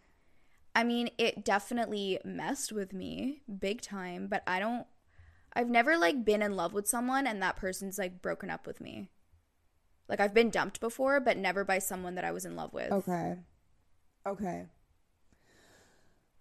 [0.75, 4.85] I mean, it definitely messed with me big time, but I don't
[5.53, 8.81] I've never like been in love with someone and that person's like broken up with
[8.81, 9.09] me.
[10.09, 12.91] Like I've been dumped before, but never by someone that I was in love with.
[12.91, 13.37] Okay.
[14.27, 14.65] Okay.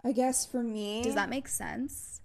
[0.05, 2.21] I guess for me, Does that make sense?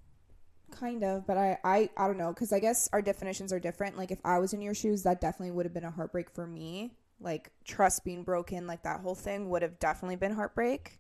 [0.72, 3.98] kind of, but I I I don't know because I guess our definitions are different.
[3.98, 6.46] Like if I was in your shoes, that definitely would have been a heartbreak for
[6.48, 6.92] me.
[7.20, 11.00] Like trust being broken, like that whole thing would have definitely been heartbreak.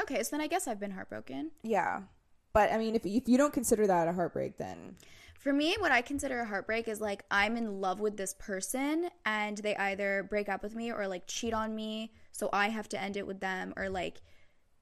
[0.00, 1.50] Okay, so then I guess I've been heartbroken.
[1.62, 2.02] Yeah,
[2.52, 4.96] but I mean, if if you don't consider that a heartbreak, then
[5.38, 9.10] For me, what I consider a heartbreak is like I'm in love with this person
[9.24, 12.88] and they either break up with me or like cheat on me, so I have
[12.90, 14.22] to end it with them or like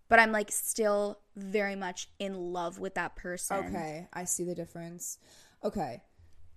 [0.08, 3.56] but I'm like still very much in love with that person.
[3.66, 5.18] okay, I see the difference.
[5.64, 6.02] Okay,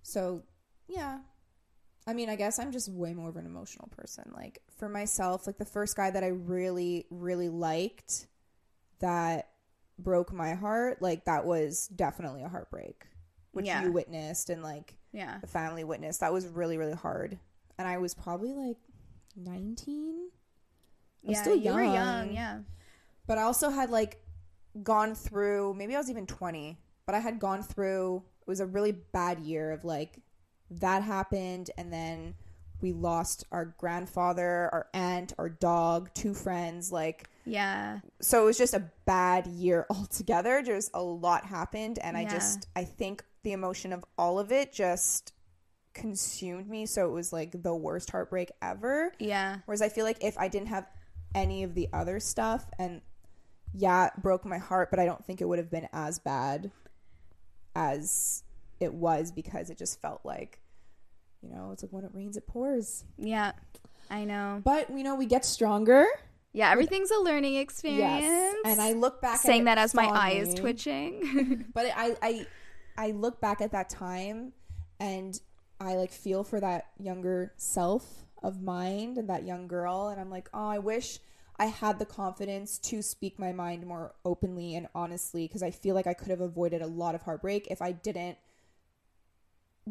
[0.03, 0.43] so
[0.87, 1.19] yeah,
[2.05, 4.31] I mean, I guess I'm just way more of an emotional person.
[4.35, 8.27] Like for myself, like the first guy that I really really liked
[8.99, 9.49] that
[9.99, 13.05] broke my heart, like that was definitely a heartbreak,
[13.51, 13.83] which Yeah.
[13.83, 15.39] you witnessed and like Yeah.
[15.39, 16.19] the family witnessed.
[16.19, 17.39] That was really really hard,
[17.77, 18.77] and I was probably like
[19.35, 20.29] 19.
[21.23, 21.93] I was Yeah, still you were young.
[21.93, 22.59] young, yeah.
[23.25, 24.23] But I also had like
[24.83, 28.65] gone through, maybe I was even 20, but I had gone through, it was a
[28.65, 30.19] really bad year of like
[30.69, 32.35] that happened and then
[32.81, 36.91] we lost our grandfather, our aunt, our dog, two friends.
[36.91, 37.99] Like, Yeah.
[38.21, 40.61] so it was just a bad year altogether.
[40.61, 44.73] Just a lot happened, and I just I think the emotion of all of it
[44.73, 45.33] just
[45.93, 46.85] consumed me.
[46.85, 49.13] So it was like the worst heartbreak ever.
[49.19, 49.57] Yeah.
[49.65, 50.85] Whereas I feel like if I didn't have
[51.33, 53.01] any of the other stuff, and
[53.73, 56.71] yeah, it broke my heart, but I don't think it would have been as bad
[57.75, 58.43] as
[58.79, 60.59] it was because it just felt like,
[61.41, 63.03] you know, it's like when it rains, it pours.
[63.17, 63.51] Yeah.
[64.09, 64.61] I know.
[64.63, 66.05] But you know, we get stronger.
[66.53, 68.23] Yeah, everything's a learning experience.
[68.23, 71.65] Yes, and I look back saying at that as my eye is twitching.
[71.73, 72.47] But I, I,
[72.97, 74.53] I look back at that time,
[74.99, 75.39] and
[75.79, 80.29] I like feel for that younger self of mind and that young girl, and I'm
[80.29, 81.19] like, oh, I wish
[81.59, 85.95] I had the confidence to speak my mind more openly and honestly, because I feel
[85.95, 88.37] like I could have avoided a lot of heartbreak if I didn't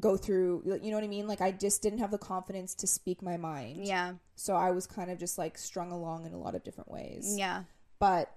[0.01, 0.79] go through.
[0.83, 1.27] You know what I mean?
[1.27, 3.87] Like I just didn't have the confidence to speak my mind.
[3.87, 4.15] yeah.
[4.35, 7.35] So I was kind of just like strung along in a lot of different ways
[7.39, 7.63] Yeah.
[7.99, 8.31] but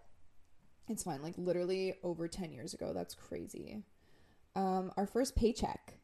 [0.87, 3.83] it's fine like literally over 10 years ago that's crazy
[4.55, 5.95] um our first paycheck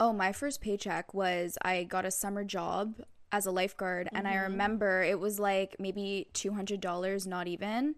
[0.00, 2.94] Oh, my first paycheck was I got a summer job
[3.32, 4.52] as a lifeguard and I Mm-hmm.
[4.52, 7.96] remember it was like maybe $200 not even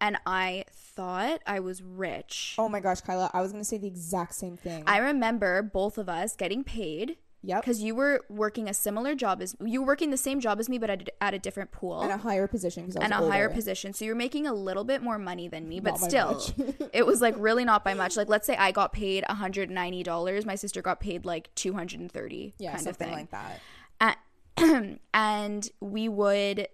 [0.00, 2.54] and I thought I was rich.
[2.58, 5.98] oh my gosh kyla i was gonna say the exact same thing I remember both
[5.98, 9.86] of us getting paid yep because you were working a similar job as you were
[9.86, 12.18] working the same job as me, but at, a- at a different pool and a
[12.18, 13.94] higher position because and a higher position.
[13.94, 16.42] So you're making a little bit more money than me, but still,
[16.92, 18.16] it was like really not by much.
[18.18, 22.78] Like let's say I got paid $190, my sister got paid like 230 yeah kind
[22.80, 23.28] of something thing.
[23.30, 24.18] like that
[25.14, 26.68] and we would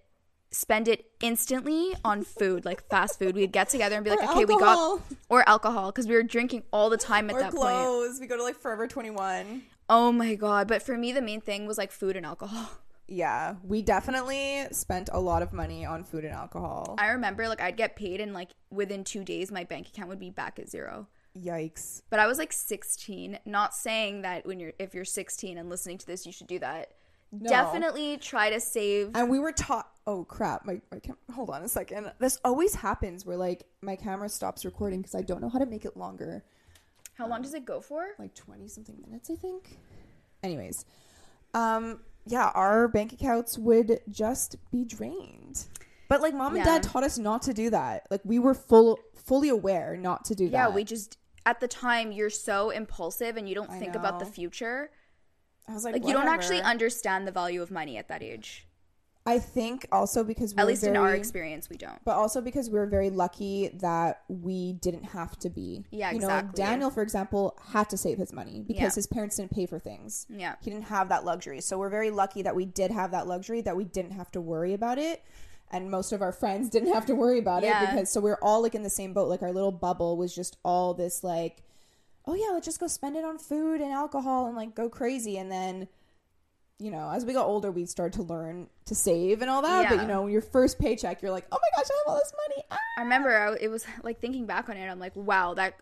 [0.51, 3.35] spend it instantly on food, like fast food.
[3.35, 4.97] We'd get together and be like, Or okay, we alcohol.
[4.97, 7.61] got or alcohol because we were drinking all the time at or that point.
[7.61, 10.67] clothes we go to like forever 21 Oh my god!
[10.67, 12.69] But for me, the main thing was like food and alcohol.
[13.09, 17.61] yeah we definitely spent a lot of money on food and alcohol I remember like
[17.61, 20.67] I'd get paid and like within two days my bank account would be back at
[20.69, 21.07] zero.
[21.37, 23.39] yikes But I was like 16.
[23.45, 26.59] Not saying that when you're if you're 16 and listening to this, you should do
[26.59, 26.91] that.
[27.47, 29.11] Definitely try to save.
[29.15, 30.65] and we were taught oh crap.
[30.65, 32.11] My, my cam- hold on a second.
[32.17, 35.65] This always happens where like my camera stops recording because i don't know how to
[35.67, 36.43] make it longer.
[37.15, 38.09] How long does it go for?
[38.17, 39.77] like 20 something minutes i think.
[40.41, 40.85] Anyways
[41.53, 45.65] um yeah our bank accounts would just be drained.
[46.09, 48.07] But like mom and dad taught us not to do that.
[48.09, 50.69] Like we were full fully aware not to do Yeah, that.
[50.69, 54.19] Yeah, we just at the time you're so impulsive and you don't I think about
[54.19, 54.91] the future.
[55.67, 58.66] i was like, Like you don't actually understand the value of money at that age.
[59.27, 61.99] I think also because we At least in our experience, we don't.
[62.05, 65.83] but also because we were very lucky that we didn't have to be.
[65.91, 66.63] Yeah, you know, exactly.
[66.63, 68.95] Daniel, for example, had to save his money because Yeah.
[68.95, 70.25] his parents didn't pay for things.
[70.29, 70.55] Yeah.
[70.61, 71.59] He didn't have that luxury.
[71.61, 74.39] So we're very lucky that we did have that luxury, that we didn't have to
[74.41, 75.23] worry about it.
[75.69, 77.83] And most of our friends didn't have to worry about Yeah.
[77.83, 79.27] it because so we're all like in the same boat.
[79.27, 81.63] Like our little bubble was just all this like,
[82.25, 85.37] oh yeah, let's just go spend it on food and alcohol and like go crazy.
[85.37, 85.87] And then,
[86.79, 89.89] you know, as we got older, we started to learn to save and all that.
[89.89, 92.33] But you know, your first paycheck, you're like, oh my gosh, I have all this
[92.47, 92.63] money.
[92.69, 94.87] Ah, I remember I, it was like thinking back on it.
[94.87, 95.75] I'm like, wow, that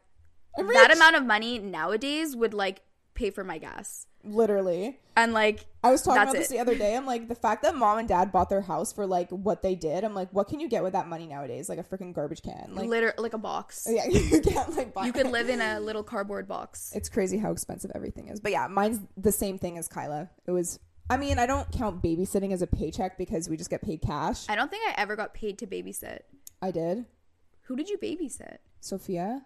[0.57, 2.81] that amount of money nowadays would like
[3.15, 4.05] pay for my gas.
[4.23, 4.99] Literally.
[5.15, 6.53] And like, I was talking about this it.
[6.53, 6.95] the other day.
[6.95, 9.75] I'm like, the fact that mom and dad bought their house for like what they
[9.75, 11.69] did, I'm like, what can you get with that money nowadays?
[11.69, 12.71] Like a freaking garbage can.
[12.73, 13.87] Like, liter like a box.
[13.89, 16.91] yeah, you can't like buy You could live in a little cardboard box.
[16.95, 18.39] It's crazy how expensive everything is.
[18.39, 20.29] But yeah, mine's the same thing as Kyla.
[20.45, 23.81] It was, I mean, I don't count babysitting as a paycheck because we just get
[23.81, 24.45] paid cash.
[24.49, 26.19] I don't think I ever got paid to babysit.
[26.61, 27.05] I did.
[27.63, 28.57] Who did you babysit?
[28.79, 29.45] Sophia.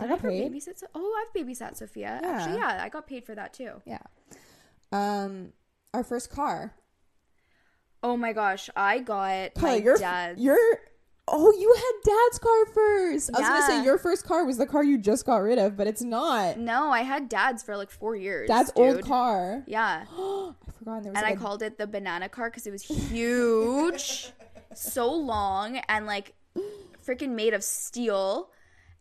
[0.00, 0.52] I got ever paid.
[0.52, 0.78] babysit?
[0.78, 2.20] So- oh, I've babysat Sophia.
[2.22, 2.28] Yeah.
[2.30, 3.82] Actually, yeah, I got paid for that too.
[3.84, 3.98] Yeah.
[4.92, 5.52] Um,
[5.94, 6.74] our first car.
[8.02, 10.40] Oh my gosh, I got Kyla, my your dad's.
[10.40, 10.56] your
[11.26, 13.30] oh, you had dad's car first.
[13.34, 15.76] I was gonna say your first car was the car you just got rid of,
[15.76, 16.58] but it's not.
[16.58, 18.46] no, I had dad's for like four years.
[18.48, 18.84] Dad's dude.
[18.84, 19.64] old car.
[19.66, 21.02] Yeah, I forgot.
[21.02, 24.30] There was and I like a- called it the banana car because it was huge,
[24.74, 26.34] so long, and like
[27.04, 28.50] freaking made of steel.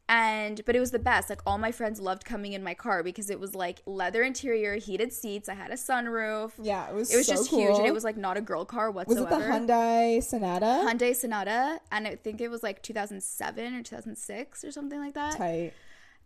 [0.10, 1.30] And but it was the best.
[1.30, 4.76] Like all my friends loved coming in my car because it was like leather interior,
[4.76, 5.50] heated seats.
[5.50, 6.54] I had a sunroof.
[6.62, 7.14] yeah, it was.
[7.14, 7.60] It was so just cool.
[7.60, 10.86] huge, and it was like not a girl car whatsoever Was it the Hyundai Sonata?
[10.88, 15.36] Hyundai Sonata, and I think it was like 2007 or 2006 or something like that.
[15.36, 15.74] Tight.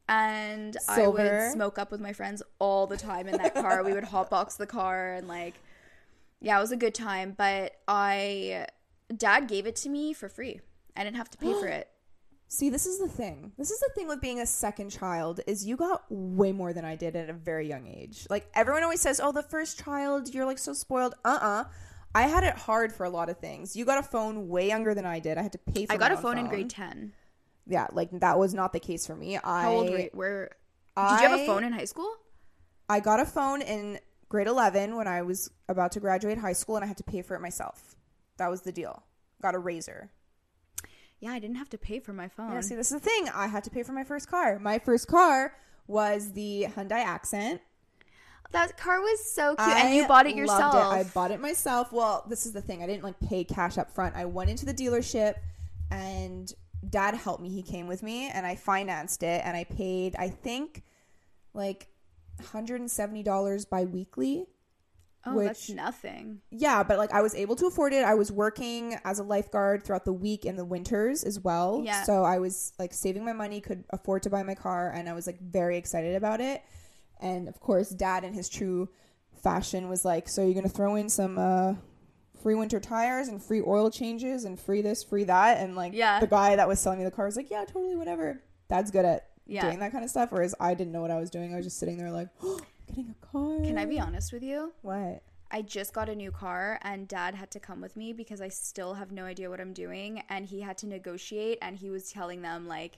[0.08, 3.82] And I would smoke up with my friends all the time in that car.
[3.84, 5.56] we would hotbox the car and like,
[6.42, 7.34] yeah, it was a good time.
[7.38, 8.68] But I,
[9.16, 10.60] dad gave it to me for free.
[10.98, 11.88] I didn't have to pay for it.
[12.54, 13.54] See, this is the thing.
[13.58, 16.84] This is the thing with being a second child is you got way more than
[16.84, 18.28] I did at a very young age.
[18.30, 21.64] Like everyone always says, "Oh, the first child, you're like so spoiled." Uh-uh.
[22.14, 23.78] I had it hard for a lot of things.
[23.78, 25.38] You got a phone way younger than I did.
[25.38, 25.96] I had to pay for it.
[25.96, 27.14] I got a own phone in grade 10.
[27.68, 29.38] Yeah, like that was not the case for me.
[29.38, 30.10] I How old were you?
[30.12, 30.50] Where
[30.98, 32.14] Did you have a phone in high school?
[32.90, 36.76] I got a phone in grade 11 when I was about to graduate high school
[36.76, 37.96] and I had to pay for it myself.
[38.36, 39.04] That was the deal.
[39.42, 40.10] Got a Razr.
[41.22, 42.52] Yeah, I didn't have to pay for my phone.
[42.52, 43.30] Yeah, see, this is the thing.
[43.34, 44.58] I had to pay for my first car.
[44.60, 45.56] My first car
[45.88, 47.62] was the Hyundai Accent.
[48.52, 49.68] that car was so cute.
[49.68, 50.74] I and you bought it yourself.
[50.76, 51.94] I bought it myself.
[51.94, 52.82] Well, this is the thing.
[52.84, 54.16] I didn't like pay cash up front.
[54.16, 55.36] I went into the dealership
[55.92, 56.52] and
[56.90, 57.50] dad helped me.
[57.50, 60.84] He came with me and I financed it and I paid I think
[61.54, 61.88] like
[62.42, 64.48] $170 bi-weekly.
[65.26, 66.42] Oh, that's which- nothing.
[66.52, 68.04] Yeah, but like I was able to afford it.
[68.04, 71.82] I was working as a lifeguard throughout the week in the winters as well.
[71.86, 72.04] Yeah.
[72.04, 75.14] So I was like saving my money, could afford to buy my car, and I
[75.14, 76.62] was like very excited about it.
[77.20, 78.90] And of course, dad in his true
[79.44, 81.74] fashion was like, "So you're gonna throw in some uh,
[82.42, 86.20] free winter tires and free oil changes and free this, free that?" And like, Yeah.
[86.20, 89.06] the guy that was selling me the car was like, "Yeah, totally, whatever." Dad's good
[89.06, 89.64] at Yeah.
[89.66, 91.54] doing that kind of stuff, whereas I didn't know what I was doing.
[91.54, 92.30] I was just sitting there like,
[92.92, 94.74] "Getting a car." Can I be honest with you?
[94.82, 95.24] What?
[95.54, 98.48] I just got a new car and dad had to come with me because I
[98.48, 102.10] still have no idea what I'm doing and he had to negotiate and he was
[102.10, 102.98] telling them like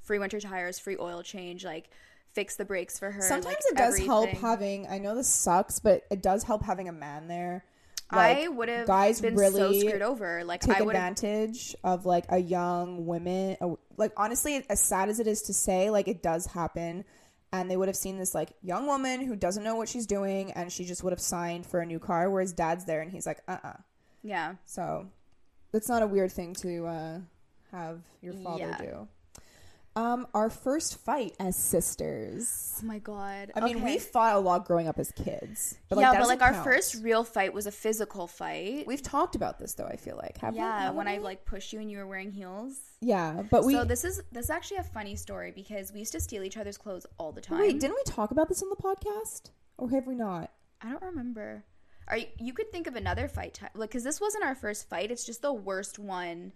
[0.00, 1.90] free winter tires, free oil change, like
[2.32, 3.20] fix the brakes for her.
[3.20, 4.86] Sometimes like, it does help having.
[4.86, 7.64] I know this sucks, but it does help having a man there.
[8.10, 10.44] I would have guys been really so screwed over.
[10.44, 13.56] Like take I would have advantage of like a young woman.
[13.96, 17.04] Like honestly, as sad as it is to say, like it does happen.
[17.52, 20.52] And they would have seen this like young woman who doesn't know what she's doing,
[20.52, 22.30] and she just would have signed for a new car.
[22.30, 23.72] Whereas dad's there, and he's like, uh, uh
[24.22, 24.54] yeah.
[24.66, 25.06] So
[25.72, 27.18] that's not a weird thing to uh,
[27.72, 28.78] have your father Yeah.
[28.78, 29.08] do.
[29.98, 32.78] Um, our first fight as sisters.
[32.80, 33.50] Oh my god.
[33.56, 33.84] I mean, Okay.
[33.94, 35.76] we fought a lot growing up as kids.
[35.88, 38.86] But, like, yeah, but like doesn't our first real fight was a physical fight.
[38.86, 39.86] We've talked about this though.
[39.86, 42.30] I feel like have yeah, Haven't when I like pushed you and you were wearing
[42.30, 42.78] heels.
[43.00, 46.12] yeah, but we so this is this is actually a funny story because we used
[46.12, 47.58] to steal each other's clothes all the time.
[47.58, 47.80] wait.
[47.80, 50.52] Didn't we talk about this on the podcast, or have we not?
[50.80, 51.64] I don't remember.
[52.06, 54.88] Are you, you could think of another fight time like because this wasn't our first
[54.88, 55.10] fight.
[55.10, 56.52] It's just the worst one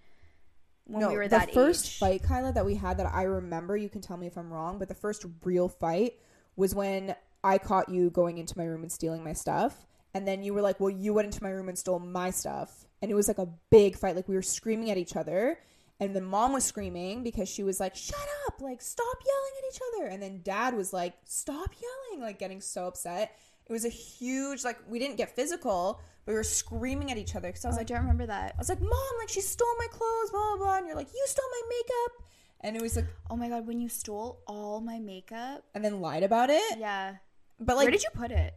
[0.85, 1.99] when no, we were the that first age.
[1.99, 3.77] fight, Kyla, that we had that I remember.
[3.77, 6.15] You can tell me if I'm wrong, but the first real fight
[6.57, 7.15] was when
[7.45, 10.63] I caught you going into my room and stealing my stuff, and then you were
[10.63, 13.39] like, "Well, you went into my room and stole my stuff," and it was like
[13.39, 14.17] a big fight.
[14.17, 15.59] Like we were screaming at each other.
[16.01, 19.73] And the mom was screaming because she was like, shut up, like, stop yelling at
[19.73, 20.07] each other.
[20.09, 23.37] And then dad was like, stop yelling, like, getting so upset.
[23.67, 27.49] It was a huge, like, we didn't get physical, we were screaming at each other.
[27.49, 28.53] Because I Oh, was I like, don't remember that.
[28.57, 30.77] I was like, mom, like, she stole my clothes, blah, blah, blah.
[30.79, 32.27] And you're like, you stole my makeup.
[32.61, 35.65] And it was like, Oh my god, when you stole all my makeup.
[35.75, 36.79] and then lied about it.
[36.79, 37.17] Yeah.
[37.59, 38.55] But, like, Where did you put it?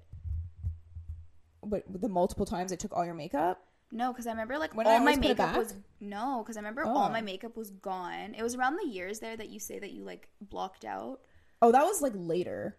[1.67, 3.59] but the multiple times I took all your makeup.
[3.91, 6.83] No, because I remember like When all my it makeup was no, because I remember
[6.85, 6.89] Oh.
[6.95, 8.35] all my makeup was gone.
[8.37, 11.21] It was around the years there that you say that you like blocked out.
[11.63, 12.77] Oh, that was like later.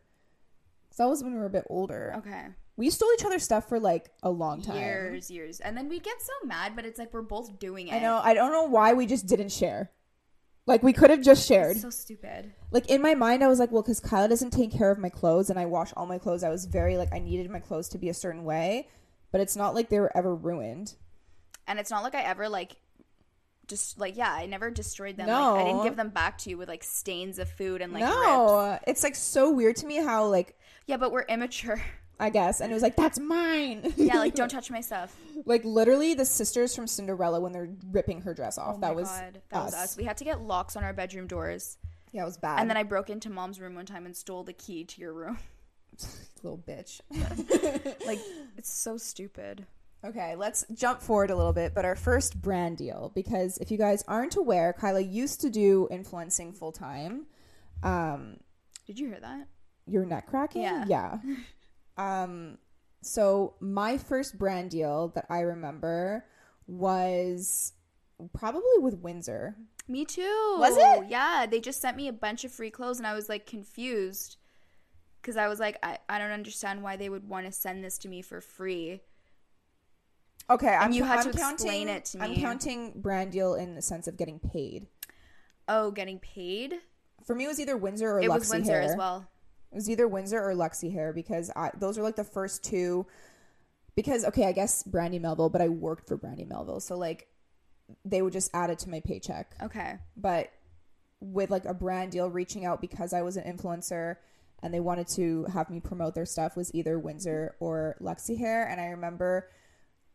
[0.91, 2.15] So that was when we were a bit older.
[2.19, 4.77] Okay, We stole each other's stuff for like a long time.
[4.77, 7.95] years, years, and then we'd get so mad, but it's like we're both doing it.
[7.95, 8.21] I know.
[8.23, 9.91] I don't know why we just didn't share.
[10.67, 11.73] Like we could have just shared.
[11.73, 12.53] It's so stupid.
[12.73, 15.09] like in my mind, I was like, well, because Kyla doesn't take care of my
[15.09, 16.43] clothes, and I wash all my clothes.
[16.45, 18.89] I was very like I needed my clothes to be a certain way,
[19.33, 20.95] but it's not like they were ever ruined.
[21.69, 22.77] And it's not like I ever like
[23.69, 25.27] just like yeah, I never destroyed them.
[25.29, 25.55] No.
[25.55, 28.03] Like, I didn't give them back to you with like stains of food and like
[28.05, 28.15] rips.
[28.17, 31.81] no, it's like so weird to me how like Yeah, but we're immature.
[32.19, 33.93] I guess, and it was like that's mine.
[33.97, 35.15] yeah, like don't touch my stuff.
[35.45, 38.77] like literally the sisters from Cinderella when they're ripping her dress off.
[38.77, 39.97] Oh that was God, that was us.
[39.97, 41.77] We had to get locks on our bedroom doors.
[42.13, 42.61] Yeah, it was bad.
[42.61, 45.13] And then I broke into mom's room one time and stole the key to your
[45.13, 45.39] room.
[46.43, 47.01] little bitch.
[48.07, 48.21] Like
[48.57, 49.67] it's so stupid.
[50.05, 53.77] Okay, let's jump forward a little bit, but our first brand deal because if you
[53.77, 57.27] guys aren't aware, Kyla used to do influencing full time.
[57.83, 58.37] Um,
[58.87, 59.49] Did you hear that?
[59.87, 60.63] your neck cracking?
[60.63, 60.85] Yeah.
[60.89, 61.19] Yeah.
[61.97, 62.59] Um,
[63.03, 66.25] so my first brand deal that I remember
[66.67, 67.73] was
[68.35, 69.57] probably with Windsor.
[69.89, 70.57] Me too.
[70.59, 71.09] Was it?
[71.09, 74.37] Yeah, they just sent me a bunch of free clothes and I was like confused
[75.23, 77.99] because I was like, I, I don't understand why they would want to send this
[77.99, 79.01] to me for free.
[80.49, 82.25] Okay, I'm, you had I'm to counting, explain it to me.
[82.25, 84.87] I'm counting brand deal in the sense of getting paid.
[85.69, 86.75] Oh, getting paid?
[87.25, 88.83] For me, it was either Windsor or it Luxy was Windsor hair.
[88.83, 89.27] as well.
[89.77, 93.07] It was either Windsor or Luxy hair because I, those are like the first two.
[93.95, 97.29] Because okay, I guess Brandy Melville, but I worked for Brandy Melville, so like
[98.03, 99.55] they would just add it to my paycheck.
[99.63, 99.99] Okay.
[100.17, 100.51] But
[101.21, 104.17] with like a brand deal reaching out because I was an influencer
[104.63, 108.69] and they wanted to have me promote their stuff was either Windsor or Luxy Hair.
[108.69, 109.51] And I remember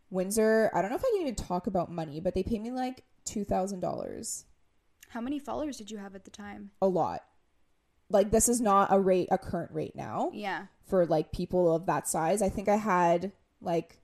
[0.10, 2.72] Windsor, I don't know if I can even talk about money, but they paid me
[2.72, 4.44] like $2,000.
[5.10, 6.72] How many followers did you have at the time?
[6.82, 7.22] A lot.
[8.12, 10.66] Like this is not a rate, a current rate now Yeah.
[10.88, 12.42] for like people of that size.
[12.42, 13.32] I think I had
[13.62, 13.98] like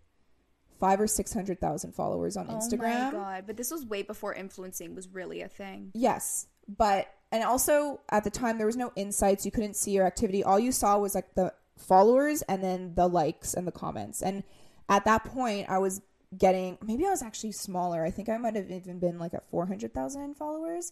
[0.80, 3.00] five or 600,000 followers on Instagram.
[3.00, 3.44] Oh my god!
[3.48, 5.92] But this was way before influencing was really a thing.
[5.94, 9.46] Yes, but and also at the time there was no insights.
[9.46, 10.44] You couldn't see your activity.
[10.44, 14.22] All you saw was like the followers and then the likes and the comments.
[14.22, 14.44] And
[14.90, 16.02] at that point, I was
[16.38, 18.04] getting maybe I was actually smaller.
[18.06, 20.92] I think I might have even been like at four hundred thousand followers.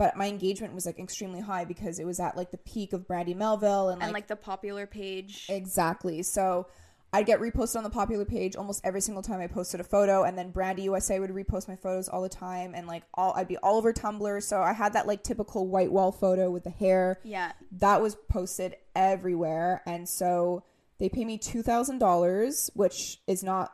[0.00, 3.06] But my engagement was like extremely high because it was at like the peak of
[3.06, 5.44] Brandy Melville and, And like like the popular page.
[5.50, 6.22] Exactly.
[6.22, 6.68] So
[7.12, 10.22] I'd get reposted on the popular page almost every single time I posted a photo,
[10.22, 13.46] and then Brandy USA would repost my photos all the time, and like all I'd
[13.46, 14.42] be all over Tumblr.
[14.42, 17.52] So I had that like typical white wall photo with the hair yeah.
[17.72, 20.64] that was posted everywhere, and so
[20.98, 23.70] they pay me two thousand dollars, which is not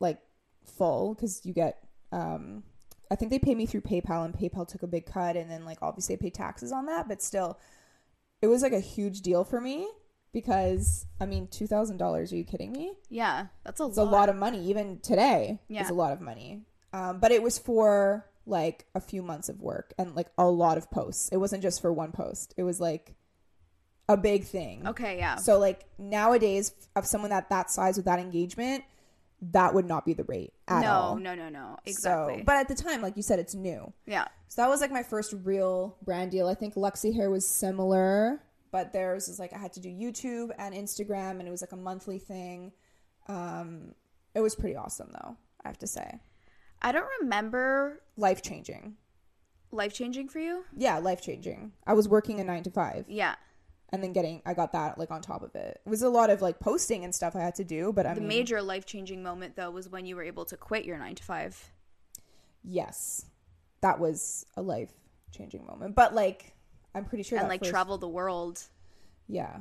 [0.00, 0.18] like
[0.76, 1.78] full because you get
[2.12, 2.62] um
[3.10, 5.64] I think they pay me through PayPal and PayPal took a big cut and then
[5.64, 7.58] like obviously I pay taxes on that, but still
[8.42, 9.88] it was like a huge deal for me
[10.32, 12.92] because I mean two thousand dollars, are you kidding me?
[13.08, 13.46] Yeah.
[13.64, 14.08] That's a It's lot.
[14.08, 14.66] a lot of money.
[14.68, 15.82] Even today Yeah.
[15.84, 16.62] is a lot of money.
[16.92, 20.78] Um, but it was for like a few months of work and like a lot
[20.78, 21.28] of posts.
[21.30, 22.54] It wasn't just for one post.
[22.56, 23.14] It was like
[24.08, 24.86] a big thing.
[24.86, 25.18] Okay.
[25.18, 25.36] Yeah.
[25.36, 28.84] So like nowadays of someone that that size with that engagement,
[29.52, 30.90] that would not be the rate at no.
[30.90, 31.16] all.
[31.16, 31.34] No.
[31.34, 31.48] No.
[31.48, 31.60] No.
[31.60, 31.76] No.
[31.84, 32.38] Exactly.
[32.38, 33.92] So, but at the time, like you said, it's new.
[34.06, 34.26] yeah.
[34.48, 36.48] So that was like my first real brand deal.
[36.48, 40.50] I think Luxy Hair was similar, but theirs is like I had to do YouTube
[40.58, 42.72] and Instagram, and it was like a monthly thing.
[43.28, 43.92] Um,
[44.34, 46.20] it was pretty awesome though, I have to say.
[46.80, 48.96] I don't remember Life changing.
[49.72, 50.64] life changing for you.
[50.76, 51.72] Yeah, life changing.
[51.86, 53.34] I was working a nine to five, Yeah.
[53.92, 55.80] And then getting I got that like on top of it.
[55.84, 58.14] It was a lot of like posting and stuff I had to do, but I
[58.14, 60.98] The mean, major life changing moment though was when you were able to quit your
[60.98, 61.70] nine to five.
[62.64, 63.26] yes,
[63.80, 64.90] that was a life
[65.30, 65.94] changing moment.
[65.94, 66.54] But like,
[66.94, 68.62] I'm pretty sure and that like first- travel the world.
[69.28, 69.58] Yeah.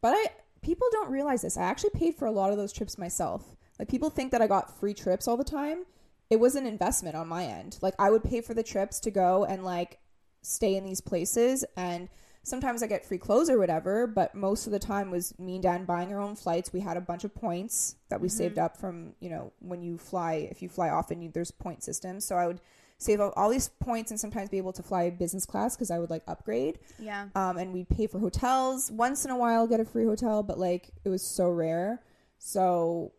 [0.00, 0.26] But I
[0.62, 1.56] people don't realize this.
[1.56, 3.56] I actually paid for a lot of those trips myself.
[3.78, 5.84] Like people think that I got free trips all the time.
[6.30, 7.78] It was an investment on my end.
[7.80, 9.98] Like I would pay for the trips to go and like
[10.42, 12.08] stay in these places and
[12.48, 15.62] sometimes I get free clothes or whatever, but most of the time was me and
[15.62, 16.72] Dan buying our own flights.
[16.72, 19.98] We had a bunch of points that we saved up from, you know, when you
[19.98, 22.24] fly, if you fly often, you, there's point systems.
[22.24, 22.60] So I would
[22.98, 25.98] save up all these points and sometimes be able to fly business class because I
[26.00, 27.28] would like upgrade Yeah.
[27.36, 30.58] um, and we'd pay for hotels once in a while get a free hotel but
[30.58, 32.02] like it was so rare
[32.38, 33.12] so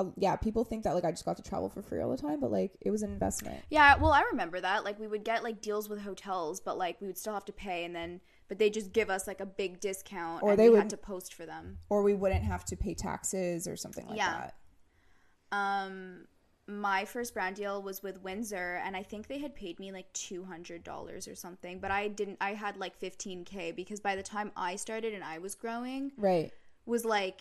[0.00, 2.16] uh, yeah people think that like i just got to travel for free all the
[2.20, 4.82] time but like it was an investment Yeah, well, I remember that.
[4.84, 7.52] Like, we would get like deals with hotels, but like we would still have to
[7.52, 10.64] pay, and then but they just give us like a big discount, Or and they
[10.64, 11.78] we would- had to post for them.
[11.88, 14.32] or we wouldn't have to pay taxes or something like Yeah.
[14.50, 14.54] that
[15.52, 16.26] Um,
[16.66, 20.10] my first brand deal was with Windsor, and I think they had paid me like
[20.14, 22.38] two hundred dollars or something, but I didn't.
[22.40, 26.12] I had like fifteen k because by the time I started and I was growing,
[26.16, 26.50] right
[26.86, 27.40] was like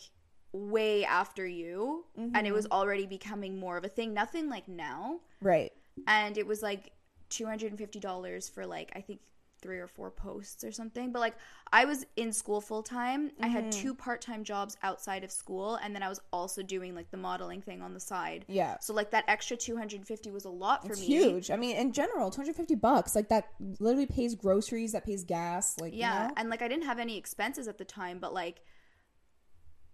[0.52, 2.54] way after you, and it Mm-hmm.
[2.54, 4.14] was already becoming more of a thing.
[4.14, 5.22] Nothing like now.
[5.42, 5.72] right
[6.08, 6.92] and it was like
[7.30, 9.20] $250 for like i think
[9.64, 11.36] three or four posts or something but like
[11.72, 13.82] i was in school full time i had Mm-hmm.
[13.82, 17.62] two part-time jobs outside of school and then i was also doing like the modeling
[17.62, 18.44] thing on the side.
[18.50, 18.78] Yeah.
[18.82, 21.08] So like that extra 250 was a lot for it's me.
[21.08, 21.50] huge.
[21.50, 23.46] I mean in general 250 bucks like that
[23.80, 26.34] literally pays groceries that pays gas like yeah you know?
[26.38, 28.62] and like i didn't have any expenses at the time but like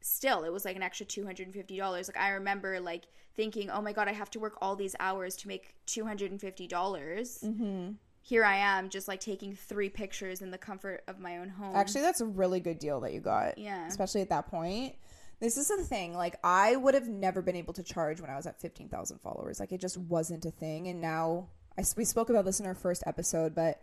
[0.02, 3.06] still it was like an extra $250 like i remember like
[3.36, 6.40] thinking oh my god i have to work all these hours to make $250.
[6.70, 7.92] Mm-hmm.
[8.30, 11.76] Here i am just like taking three pictures in the comfort of my own home
[11.76, 13.58] Actually, that's a really good deal that you got.
[13.58, 13.88] Yeah.
[13.88, 14.96] Especially at that point.
[15.40, 16.14] This is the thing.
[16.14, 19.60] Like, I would have never been able to charge when I was at 15,000 followers.
[19.60, 20.88] Like, it just wasn't a thing.
[20.88, 23.82] And now, I, we spoke about this in our first episode, but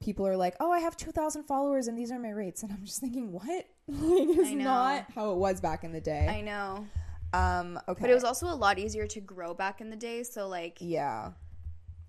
[0.00, 2.64] people are like, oh, I have 2,000 followers and these are my rates.
[2.64, 3.44] And I'm just thinking, what?
[3.86, 6.26] like, it's not how it was back in the day.
[6.28, 6.86] i know
[7.34, 8.02] um, okay.
[8.02, 10.76] but it was also a lot easier to grow back in the day so like
[10.80, 11.30] Yeah.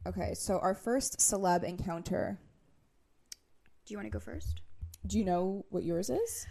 [0.06, 0.34] Okay.
[0.34, 2.40] So, our first celeb encounter.
[3.86, 4.62] do you want to go first
[5.06, 6.46] Do you know what yours is?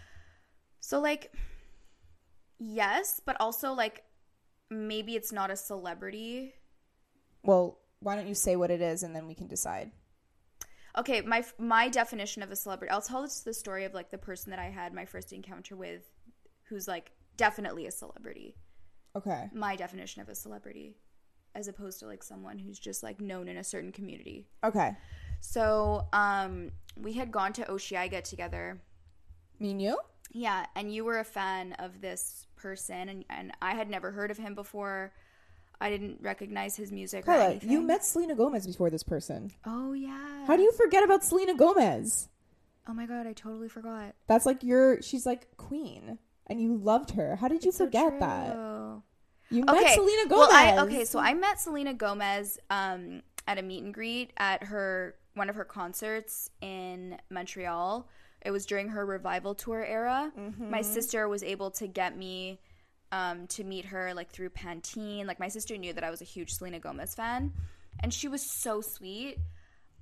[0.79, 1.31] so like
[2.59, 4.03] yes but also like
[4.69, 6.53] maybe it's not a celebrity
[7.43, 9.91] Well, why don't you say what it is and then we can decide?
[10.97, 14.17] okay my my definition of a celebrity i'll tell this the story of like the
[14.17, 16.03] person that i had my first encounter with
[16.69, 18.55] who's like definitely a celebrity
[19.15, 19.49] Okay.
[19.53, 20.97] my definition of a celebrity
[21.55, 24.95] as opposed to like someone who's just like known in a certain community Okay.
[25.41, 28.79] So, um, we had gone to Osheaga together.
[29.59, 29.97] Me and you?
[30.31, 34.31] Yeah, and you were a fan of this person, and, and I had never heard
[34.31, 35.11] of him before.
[35.81, 37.25] I didn't recognize his music.
[37.25, 39.51] Kyla, you met Selena Gomez before this person.
[39.65, 40.45] Oh yeah.
[40.47, 42.29] How do you forget about Selena Gomez?
[42.87, 44.15] Oh my god, I totally forgot.
[44.27, 47.35] That's like your she's like queen and you loved her.
[47.35, 48.55] How did you It's so forget that?
[49.49, 50.47] You met Selena Gomez.
[50.47, 54.63] Well, I okay, so I met Selena Gomez um, at a meet and greet at
[54.63, 58.07] her one of her concerts in Montreal.
[58.41, 60.31] It was during her revival tour era.
[60.37, 60.69] Mm-hmm.
[60.69, 62.59] My sister was able to get me
[63.11, 65.25] um, to meet her like through Pantene.
[65.25, 67.53] Like my sister knew that I was a huge Selena Gomez fan,
[67.99, 69.37] and she was so sweet.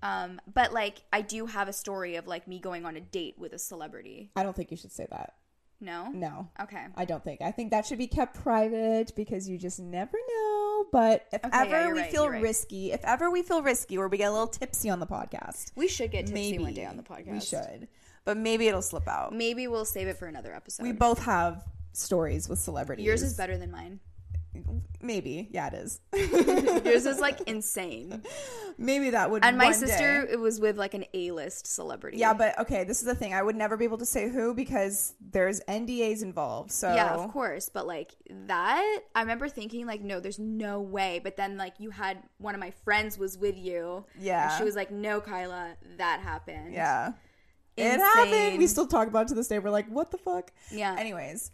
[0.03, 3.35] Um, but like I do have a story of like me going on a date
[3.37, 4.31] with a celebrity.
[4.35, 5.35] I don't think you should say that.
[5.81, 6.09] No.
[6.13, 6.47] No.
[6.61, 6.85] Okay.
[6.95, 7.41] I don't think.
[7.41, 10.85] I think that should be kept private because you just never know.
[10.91, 12.41] But if Okay, ever you're we right, feel right.
[12.41, 15.71] risky, if ever we feel risky or we get a little tipsy on the podcast,
[15.75, 17.31] We should get tipsy maybe one day on the podcast.
[17.31, 17.87] We should.
[18.23, 19.33] But maybe it'll slip out.
[19.33, 20.83] Maybe we'll save it for another episode.
[20.83, 21.63] We both have
[21.93, 23.05] stories with celebrities.
[23.05, 23.99] Yours is better than mine.
[25.01, 25.47] Maybe.
[25.51, 25.99] Yeah, it is.
[26.85, 28.21] Yours is like insane.
[28.77, 32.17] maybe that would And my sister, day- it was with like an A-list celebrity.
[32.17, 33.33] Yeah, but okay, this is the thing.
[33.33, 36.71] I would never be able to say who because there's NDAs involved.
[36.71, 37.69] So yeah, of course.
[37.69, 38.11] But like
[38.47, 41.19] that, I remember thinking like, no, there's no way.
[41.23, 44.05] But then like you had one of my friends was with you.
[44.19, 44.49] Yeah.
[44.49, 46.73] And she was like, no, Kyla, that happened.
[46.73, 47.13] Yeah.
[47.77, 47.95] Insane.
[47.95, 48.57] It happened.
[48.59, 49.57] We still talk about it to this day.
[49.59, 50.51] We're like, what the fuck?
[50.71, 50.95] Yeah.
[50.99, 51.51] Anyways,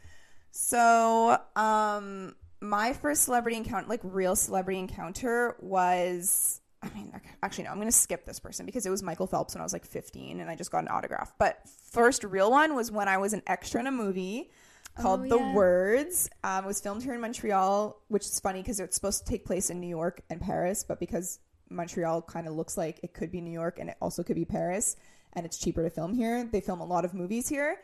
[0.51, 6.61] so um, my first celebrity encounter, like real celebrity encounter, was.
[6.83, 7.71] I mean, actually, no.
[7.71, 10.39] I'm gonna skip this person because it was Michael Phelps when I was like 15,
[10.39, 11.33] and I just got an autograph.
[11.39, 11.59] But
[11.91, 14.51] first real one was when I was an extra in a movie
[14.99, 15.53] called Oh, The yeah.
[15.53, 16.29] Words.
[16.43, 19.45] Um, it was filmed here in Montreal, which is funny because it's supposed to take
[19.45, 21.39] place in New York and Paris, but because
[21.69, 24.45] Montreal kind of looks like it could be New York and it also could be
[24.45, 24.95] Paris,
[25.33, 26.47] and it's cheaper to film here.
[26.51, 27.77] They film a lot of movies here,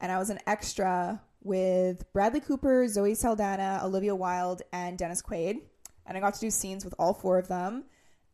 [0.00, 5.60] and I was an extra with Bradley Cooper, Zoe Saldana, Olivia Wilde, and Dennis Quaid,
[6.06, 7.84] and I got to do scenes with all four of them.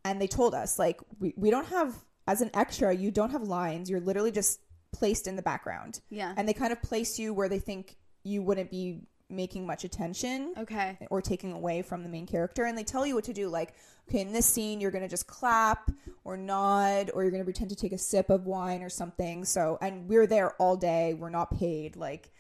[0.05, 1.95] And they told us like we, we don't have
[2.29, 3.89] as an extra, you don't have lines.
[3.91, 4.61] You're literally just
[4.93, 6.33] placed in the background Yeah.
[6.37, 10.55] and they kind of place you where they think you wouldn't be making much attention
[10.57, 10.97] Okay.
[11.11, 13.75] or taking away from the main character and they tell you what to do like
[14.09, 15.91] okay in this scene you're going to just clap
[16.25, 19.45] or nod or you're going to pretend to take a sip of wine or something
[19.45, 22.31] so and we're there all day we're not paid like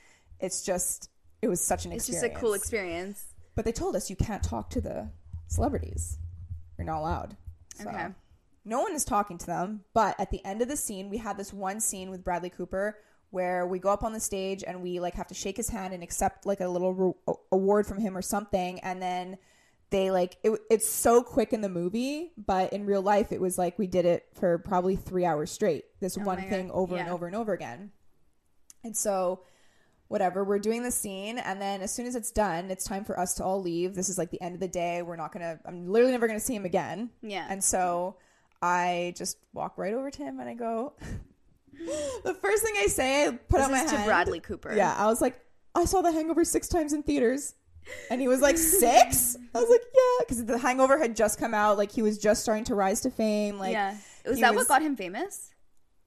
[0.41, 1.11] it's just
[1.43, 3.25] it was such an It's experience It's just a cool experience.
[3.55, 5.11] but they told us you can't talk to the
[5.49, 6.19] celebrities.
[6.79, 7.37] You're not allowed.
[7.77, 8.07] So Okay.
[8.65, 11.37] no one is talking to them but at the end of the scene we had
[11.37, 12.99] this one scene with bradley cooper
[13.31, 15.93] where we go up on the stage and we like have to shake his hand
[15.93, 18.79] and accept like a little re- award from him or something.
[18.81, 19.37] And then
[19.91, 23.57] they like it, it's so quick in the movie but in real life it was
[23.59, 25.85] like we did it for probably three hours straight.
[26.01, 27.91] This oh one Oh my thing over and over and over again.
[28.85, 29.43] And so
[30.09, 33.19] whatever we're doing the scene and then as soon as it's done it's time for
[33.19, 33.95] us to all leave.
[33.95, 35.03] This is like the end of the day.
[35.03, 37.11] We're not gonna i'm literally never gonna see him again.
[37.23, 37.47] Yeah.
[37.49, 38.17] and so
[38.63, 40.95] i just walk right over to him and i go
[42.25, 44.07] the first thing i say i put This out my to hand.
[44.07, 44.75] Bradley Cooper.
[44.75, 45.39] yeah i was like
[45.75, 47.55] i saw the hangover six times in theaters.
[48.11, 49.37] And he was like six?
[49.55, 50.25] I was like yeah.
[50.25, 51.79] Because the hangover had just come out.
[51.79, 53.61] Like he was just starting to rise to fame.
[53.61, 53.95] Like yeah.
[54.27, 55.53] Was that was- what got him famous?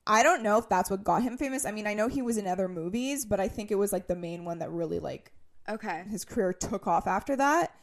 [0.10, 1.66] I don't know if that's what got him famous.
[1.66, 4.08] I mean, I know he was in other movies, but I think it was like
[4.08, 5.32] the main one that really like
[5.70, 6.04] Okay.
[6.10, 7.74] his career took off after that.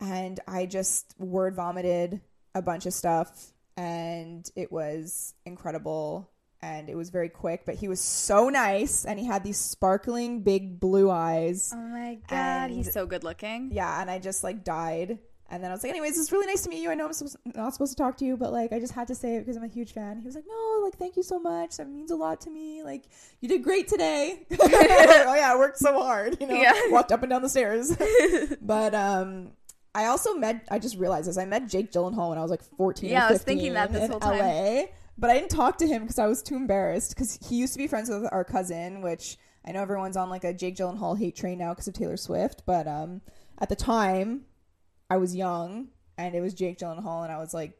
[0.00, 2.20] And I just word vomited
[2.54, 6.30] a bunch of stuff and it was incredible
[6.62, 10.40] and it was very quick, but he was so nice and he had these sparkling
[10.42, 11.72] big blue eyes.
[11.74, 13.70] Oh my god, And- he's so good looking.
[13.72, 15.18] Yeah, and I just like died.
[15.48, 16.90] And then I was like, anyways, it's really nice to meet you.
[16.90, 19.06] I know I'm supposed, not supposed to talk to you, but like, I just had
[19.08, 20.18] to say it because I'm a huge fan.
[20.18, 21.76] He was like, no, like, thank you so much.
[21.76, 22.82] That means a lot to me.
[22.82, 23.04] Like,
[23.40, 24.44] you did great today.
[24.60, 26.36] oh yeah, I worked so hard.
[26.40, 26.72] You know, Yeah.
[26.90, 27.96] walked up and down the stairs.
[28.60, 29.52] but um,
[29.94, 30.66] I also met.
[30.70, 31.38] I just realized this.
[31.38, 33.08] I met Jake Gyllenhaal when I was like 14.
[33.08, 34.38] Yeah, or I was thinking that this in whole time.
[34.40, 34.82] LA,
[35.16, 37.14] but I didn't talk to him because I was too embarrassed.
[37.14, 40.42] Because he used to be friends with our cousin, which I know everyone's on like
[40.44, 42.64] a Jake Gyllenhaal hate train now because of Taylor Swift.
[42.66, 43.20] But um,
[43.58, 44.42] at the time,
[45.10, 45.88] I was young
[46.18, 47.72] and it was Jake Gyllenhaal, and I was like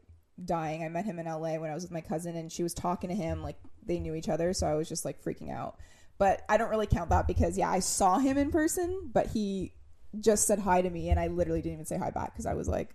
[0.44, 0.84] dying.
[0.84, 3.08] I met him in LA when I was with my cousin, and she was talking
[3.10, 5.76] to him like they knew each other, so I was just like freaking out.
[6.18, 9.72] But I don't really count that because yeah, I saw him in person, but he
[10.20, 12.54] just said hi to me, and I literally didn't even say hi back because I
[12.54, 12.90] was like,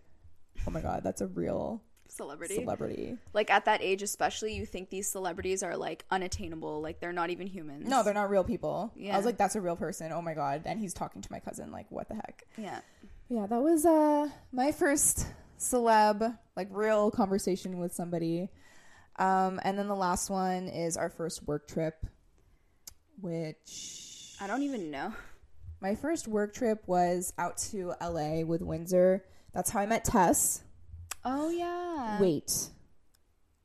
[0.68, 2.56] oh my god, that's a real Celebrity.
[2.56, 3.18] celebrity.
[3.34, 7.30] like at that age especially you think these celebrities are like unattainable like they're not
[7.30, 8.92] even humans No, they're not real people.
[8.98, 9.14] Yeah.
[9.14, 10.12] I was like, that's a real person.
[10.12, 11.72] Oh my god, and he's talking to my cousin.
[11.72, 12.44] Like, what the heck?
[12.58, 12.82] yeah
[13.32, 15.26] Yeah, that was uh my first
[15.58, 18.50] celeb like real conversation with somebody.
[19.18, 22.06] Um, and then the last one is our first work trip,
[23.22, 25.14] which I don't even know.
[25.80, 29.24] my first work trip was out to LA with Windsor.
[29.54, 30.66] That's how I met Tess.
[31.24, 32.20] Oh yeah.
[32.20, 32.52] Wait.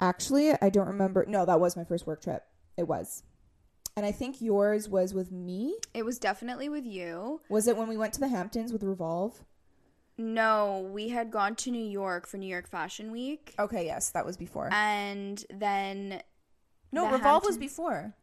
[0.00, 1.24] Actually, I don't remember.
[1.26, 2.44] No, that was my first work trip.
[2.76, 3.24] It was.
[3.96, 5.76] And I think yours was with me.
[5.92, 7.40] It was definitely with you.
[7.48, 9.42] Was it when we went to the Hamptons with Revolve?
[10.18, 13.54] No, we had gone to New York for New York Fashion Week.
[13.58, 14.70] Okay, yes, that was before.
[14.72, 16.22] And then
[16.90, 18.14] no, the Revolve was before.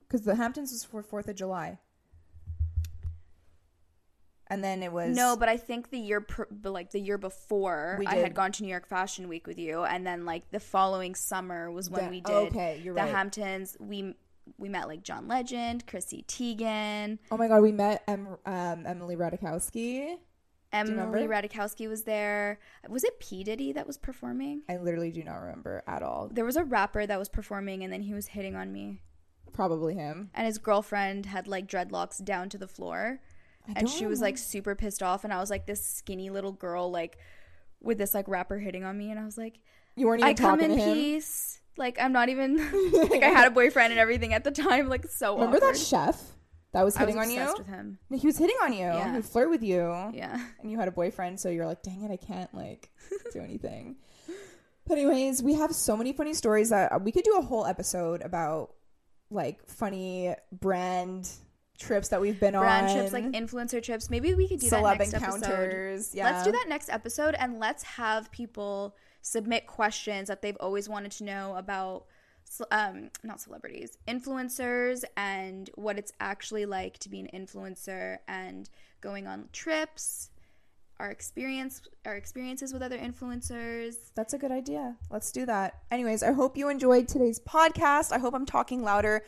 [0.00, 1.78] Because the Hamptons was for 4th of July.
[4.48, 5.14] And then it was.
[5.16, 8.24] No, but I think the year but, like the year before We I did.
[8.24, 11.70] had gone to New York Fashion Week with you and then like the following summer
[11.70, 13.10] was when we did okay, you're the right.
[13.10, 13.76] Hamptons.
[13.78, 14.14] We
[14.58, 19.14] we met like John Legend, Chrissy Teigen, Oh my god, we met em- um, Emily
[19.14, 20.16] Ratajkowski.
[20.72, 21.26] Emily?
[21.26, 22.58] Ratajkowski was there.
[22.88, 24.62] Was it P Diddy that was performing?
[24.68, 26.28] I literally do not remember at all.
[26.32, 29.00] There was a rapper that was performing and then he was hitting on me.
[29.52, 30.30] Probably him.
[30.34, 33.20] And his girlfriend had like dreadlocks down to the floor.
[33.68, 36.52] I and she was like super pissed off and I was like this skinny little
[36.52, 37.18] girl like
[37.82, 39.58] with this like rapper hitting on me and I was like
[39.96, 40.94] You weren't even I come talking in to him.
[40.94, 41.60] peace.
[41.76, 42.56] Like I'm not even
[43.10, 44.88] like I had a boyfriend and everything at the time.
[44.88, 45.34] Like so.
[45.34, 45.74] Remember awkward.
[45.74, 46.22] that chef
[46.72, 47.54] that was I was hitting on you?
[47.58, 47.98] with him.
[48.10, 48.78] No, He was hitting on you.
[48.80, 49.14] Yeah.
[49.14, 49.80] He'd flirt with you.
[50.14, 50.40] Yeah.
[50.60, 52.90] And you had a boyfriend, so you're like, dang it, I can't like
[53.32, 53.96] do anything.
[54.86, 57.66] But anyways, we have so many funny stories that uh, we could do a whole
[57.66, 58.70] episode about
[59.30, 61.28] like funny brand
[61.78, 62.96] trips that we've been Brand on.
[62.96, 64.10] trips, like influencer trips.
[64.10, 66.00] Maybe we could do celeb that next encounters.
[66.08, 66.16] episode.
[66.18, 66.30] Yeah.
[66.30, 71.12] Let's do that next episode and let's have people submit questions that they've always wanted
[71.12, 72.04] to know about
[72.70, 78.68] um not celebrities, influencers and what it's actually like to be an influencer and
[79.00, 80.30] going on trips,
[80.98, 83.96] our experience our experiences with other influencers.
[84.14, 84.96] That's a good idea.
[85.10, 85.80] Let's do that.
[85.90, 88.12] Anyways, I hope you enjoyed today's podcast.
[88.12, 89.22] I hope I'm talking louder.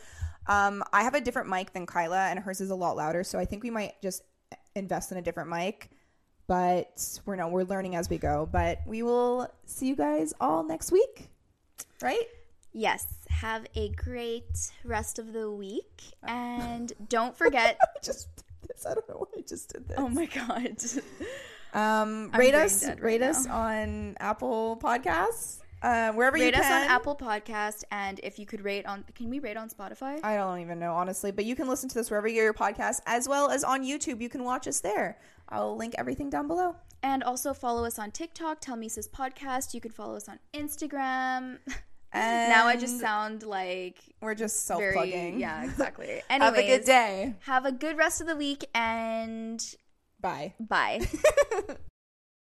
[0.47, 3.39] Um, I have a different mic than Kyla, and hers is a lot louder, so
[3.39, 4.23] I think we might just
[4.75, 5.89] invest in a different mic.
[6.47, 8.47] But we're no, we're learning as we go.
[8.51, 11.29] But we will see you guys all next week,
[12.01, 12.25] right?
[12.73, 18.85] Yes, have a great rest of the week and don't forget I just did this.
[18.85, 19.97] I don't know why I just did this.
[19.97, 20.83] Oh my god.
[21.79, 26.83] um, rate us, right rate us on Apple Podcasts, uh, wherever you rate us can.
[26.83, 30.19] on Apple Podcast, and if you could rate on, can we rate on Spotify?
[30.23, 32.53] I don't even know, honestly, but you can listen to this wherever you get your
[32.53, 34.21] podcast, as well as on YouTube.
[34.21, 35.19] You can watch us there.
[35.49, 36.75] I'll link everything down below.
[37.03, 39.73] and also follow us on TikTok, Tell Me Sis Podcast.
[39.73, 41.59] You can follow us on Instagram.
[42.13, 45.39] And now I just sound like we're just self plugging.
[45.39, 46.21] yeah, exactly.
[46.29, 47.33] Have a good day.
[47.41, 49.63] Have a good rest of the week and
[50.21, 50.53] Bye.
[50.59, 51.01] bye.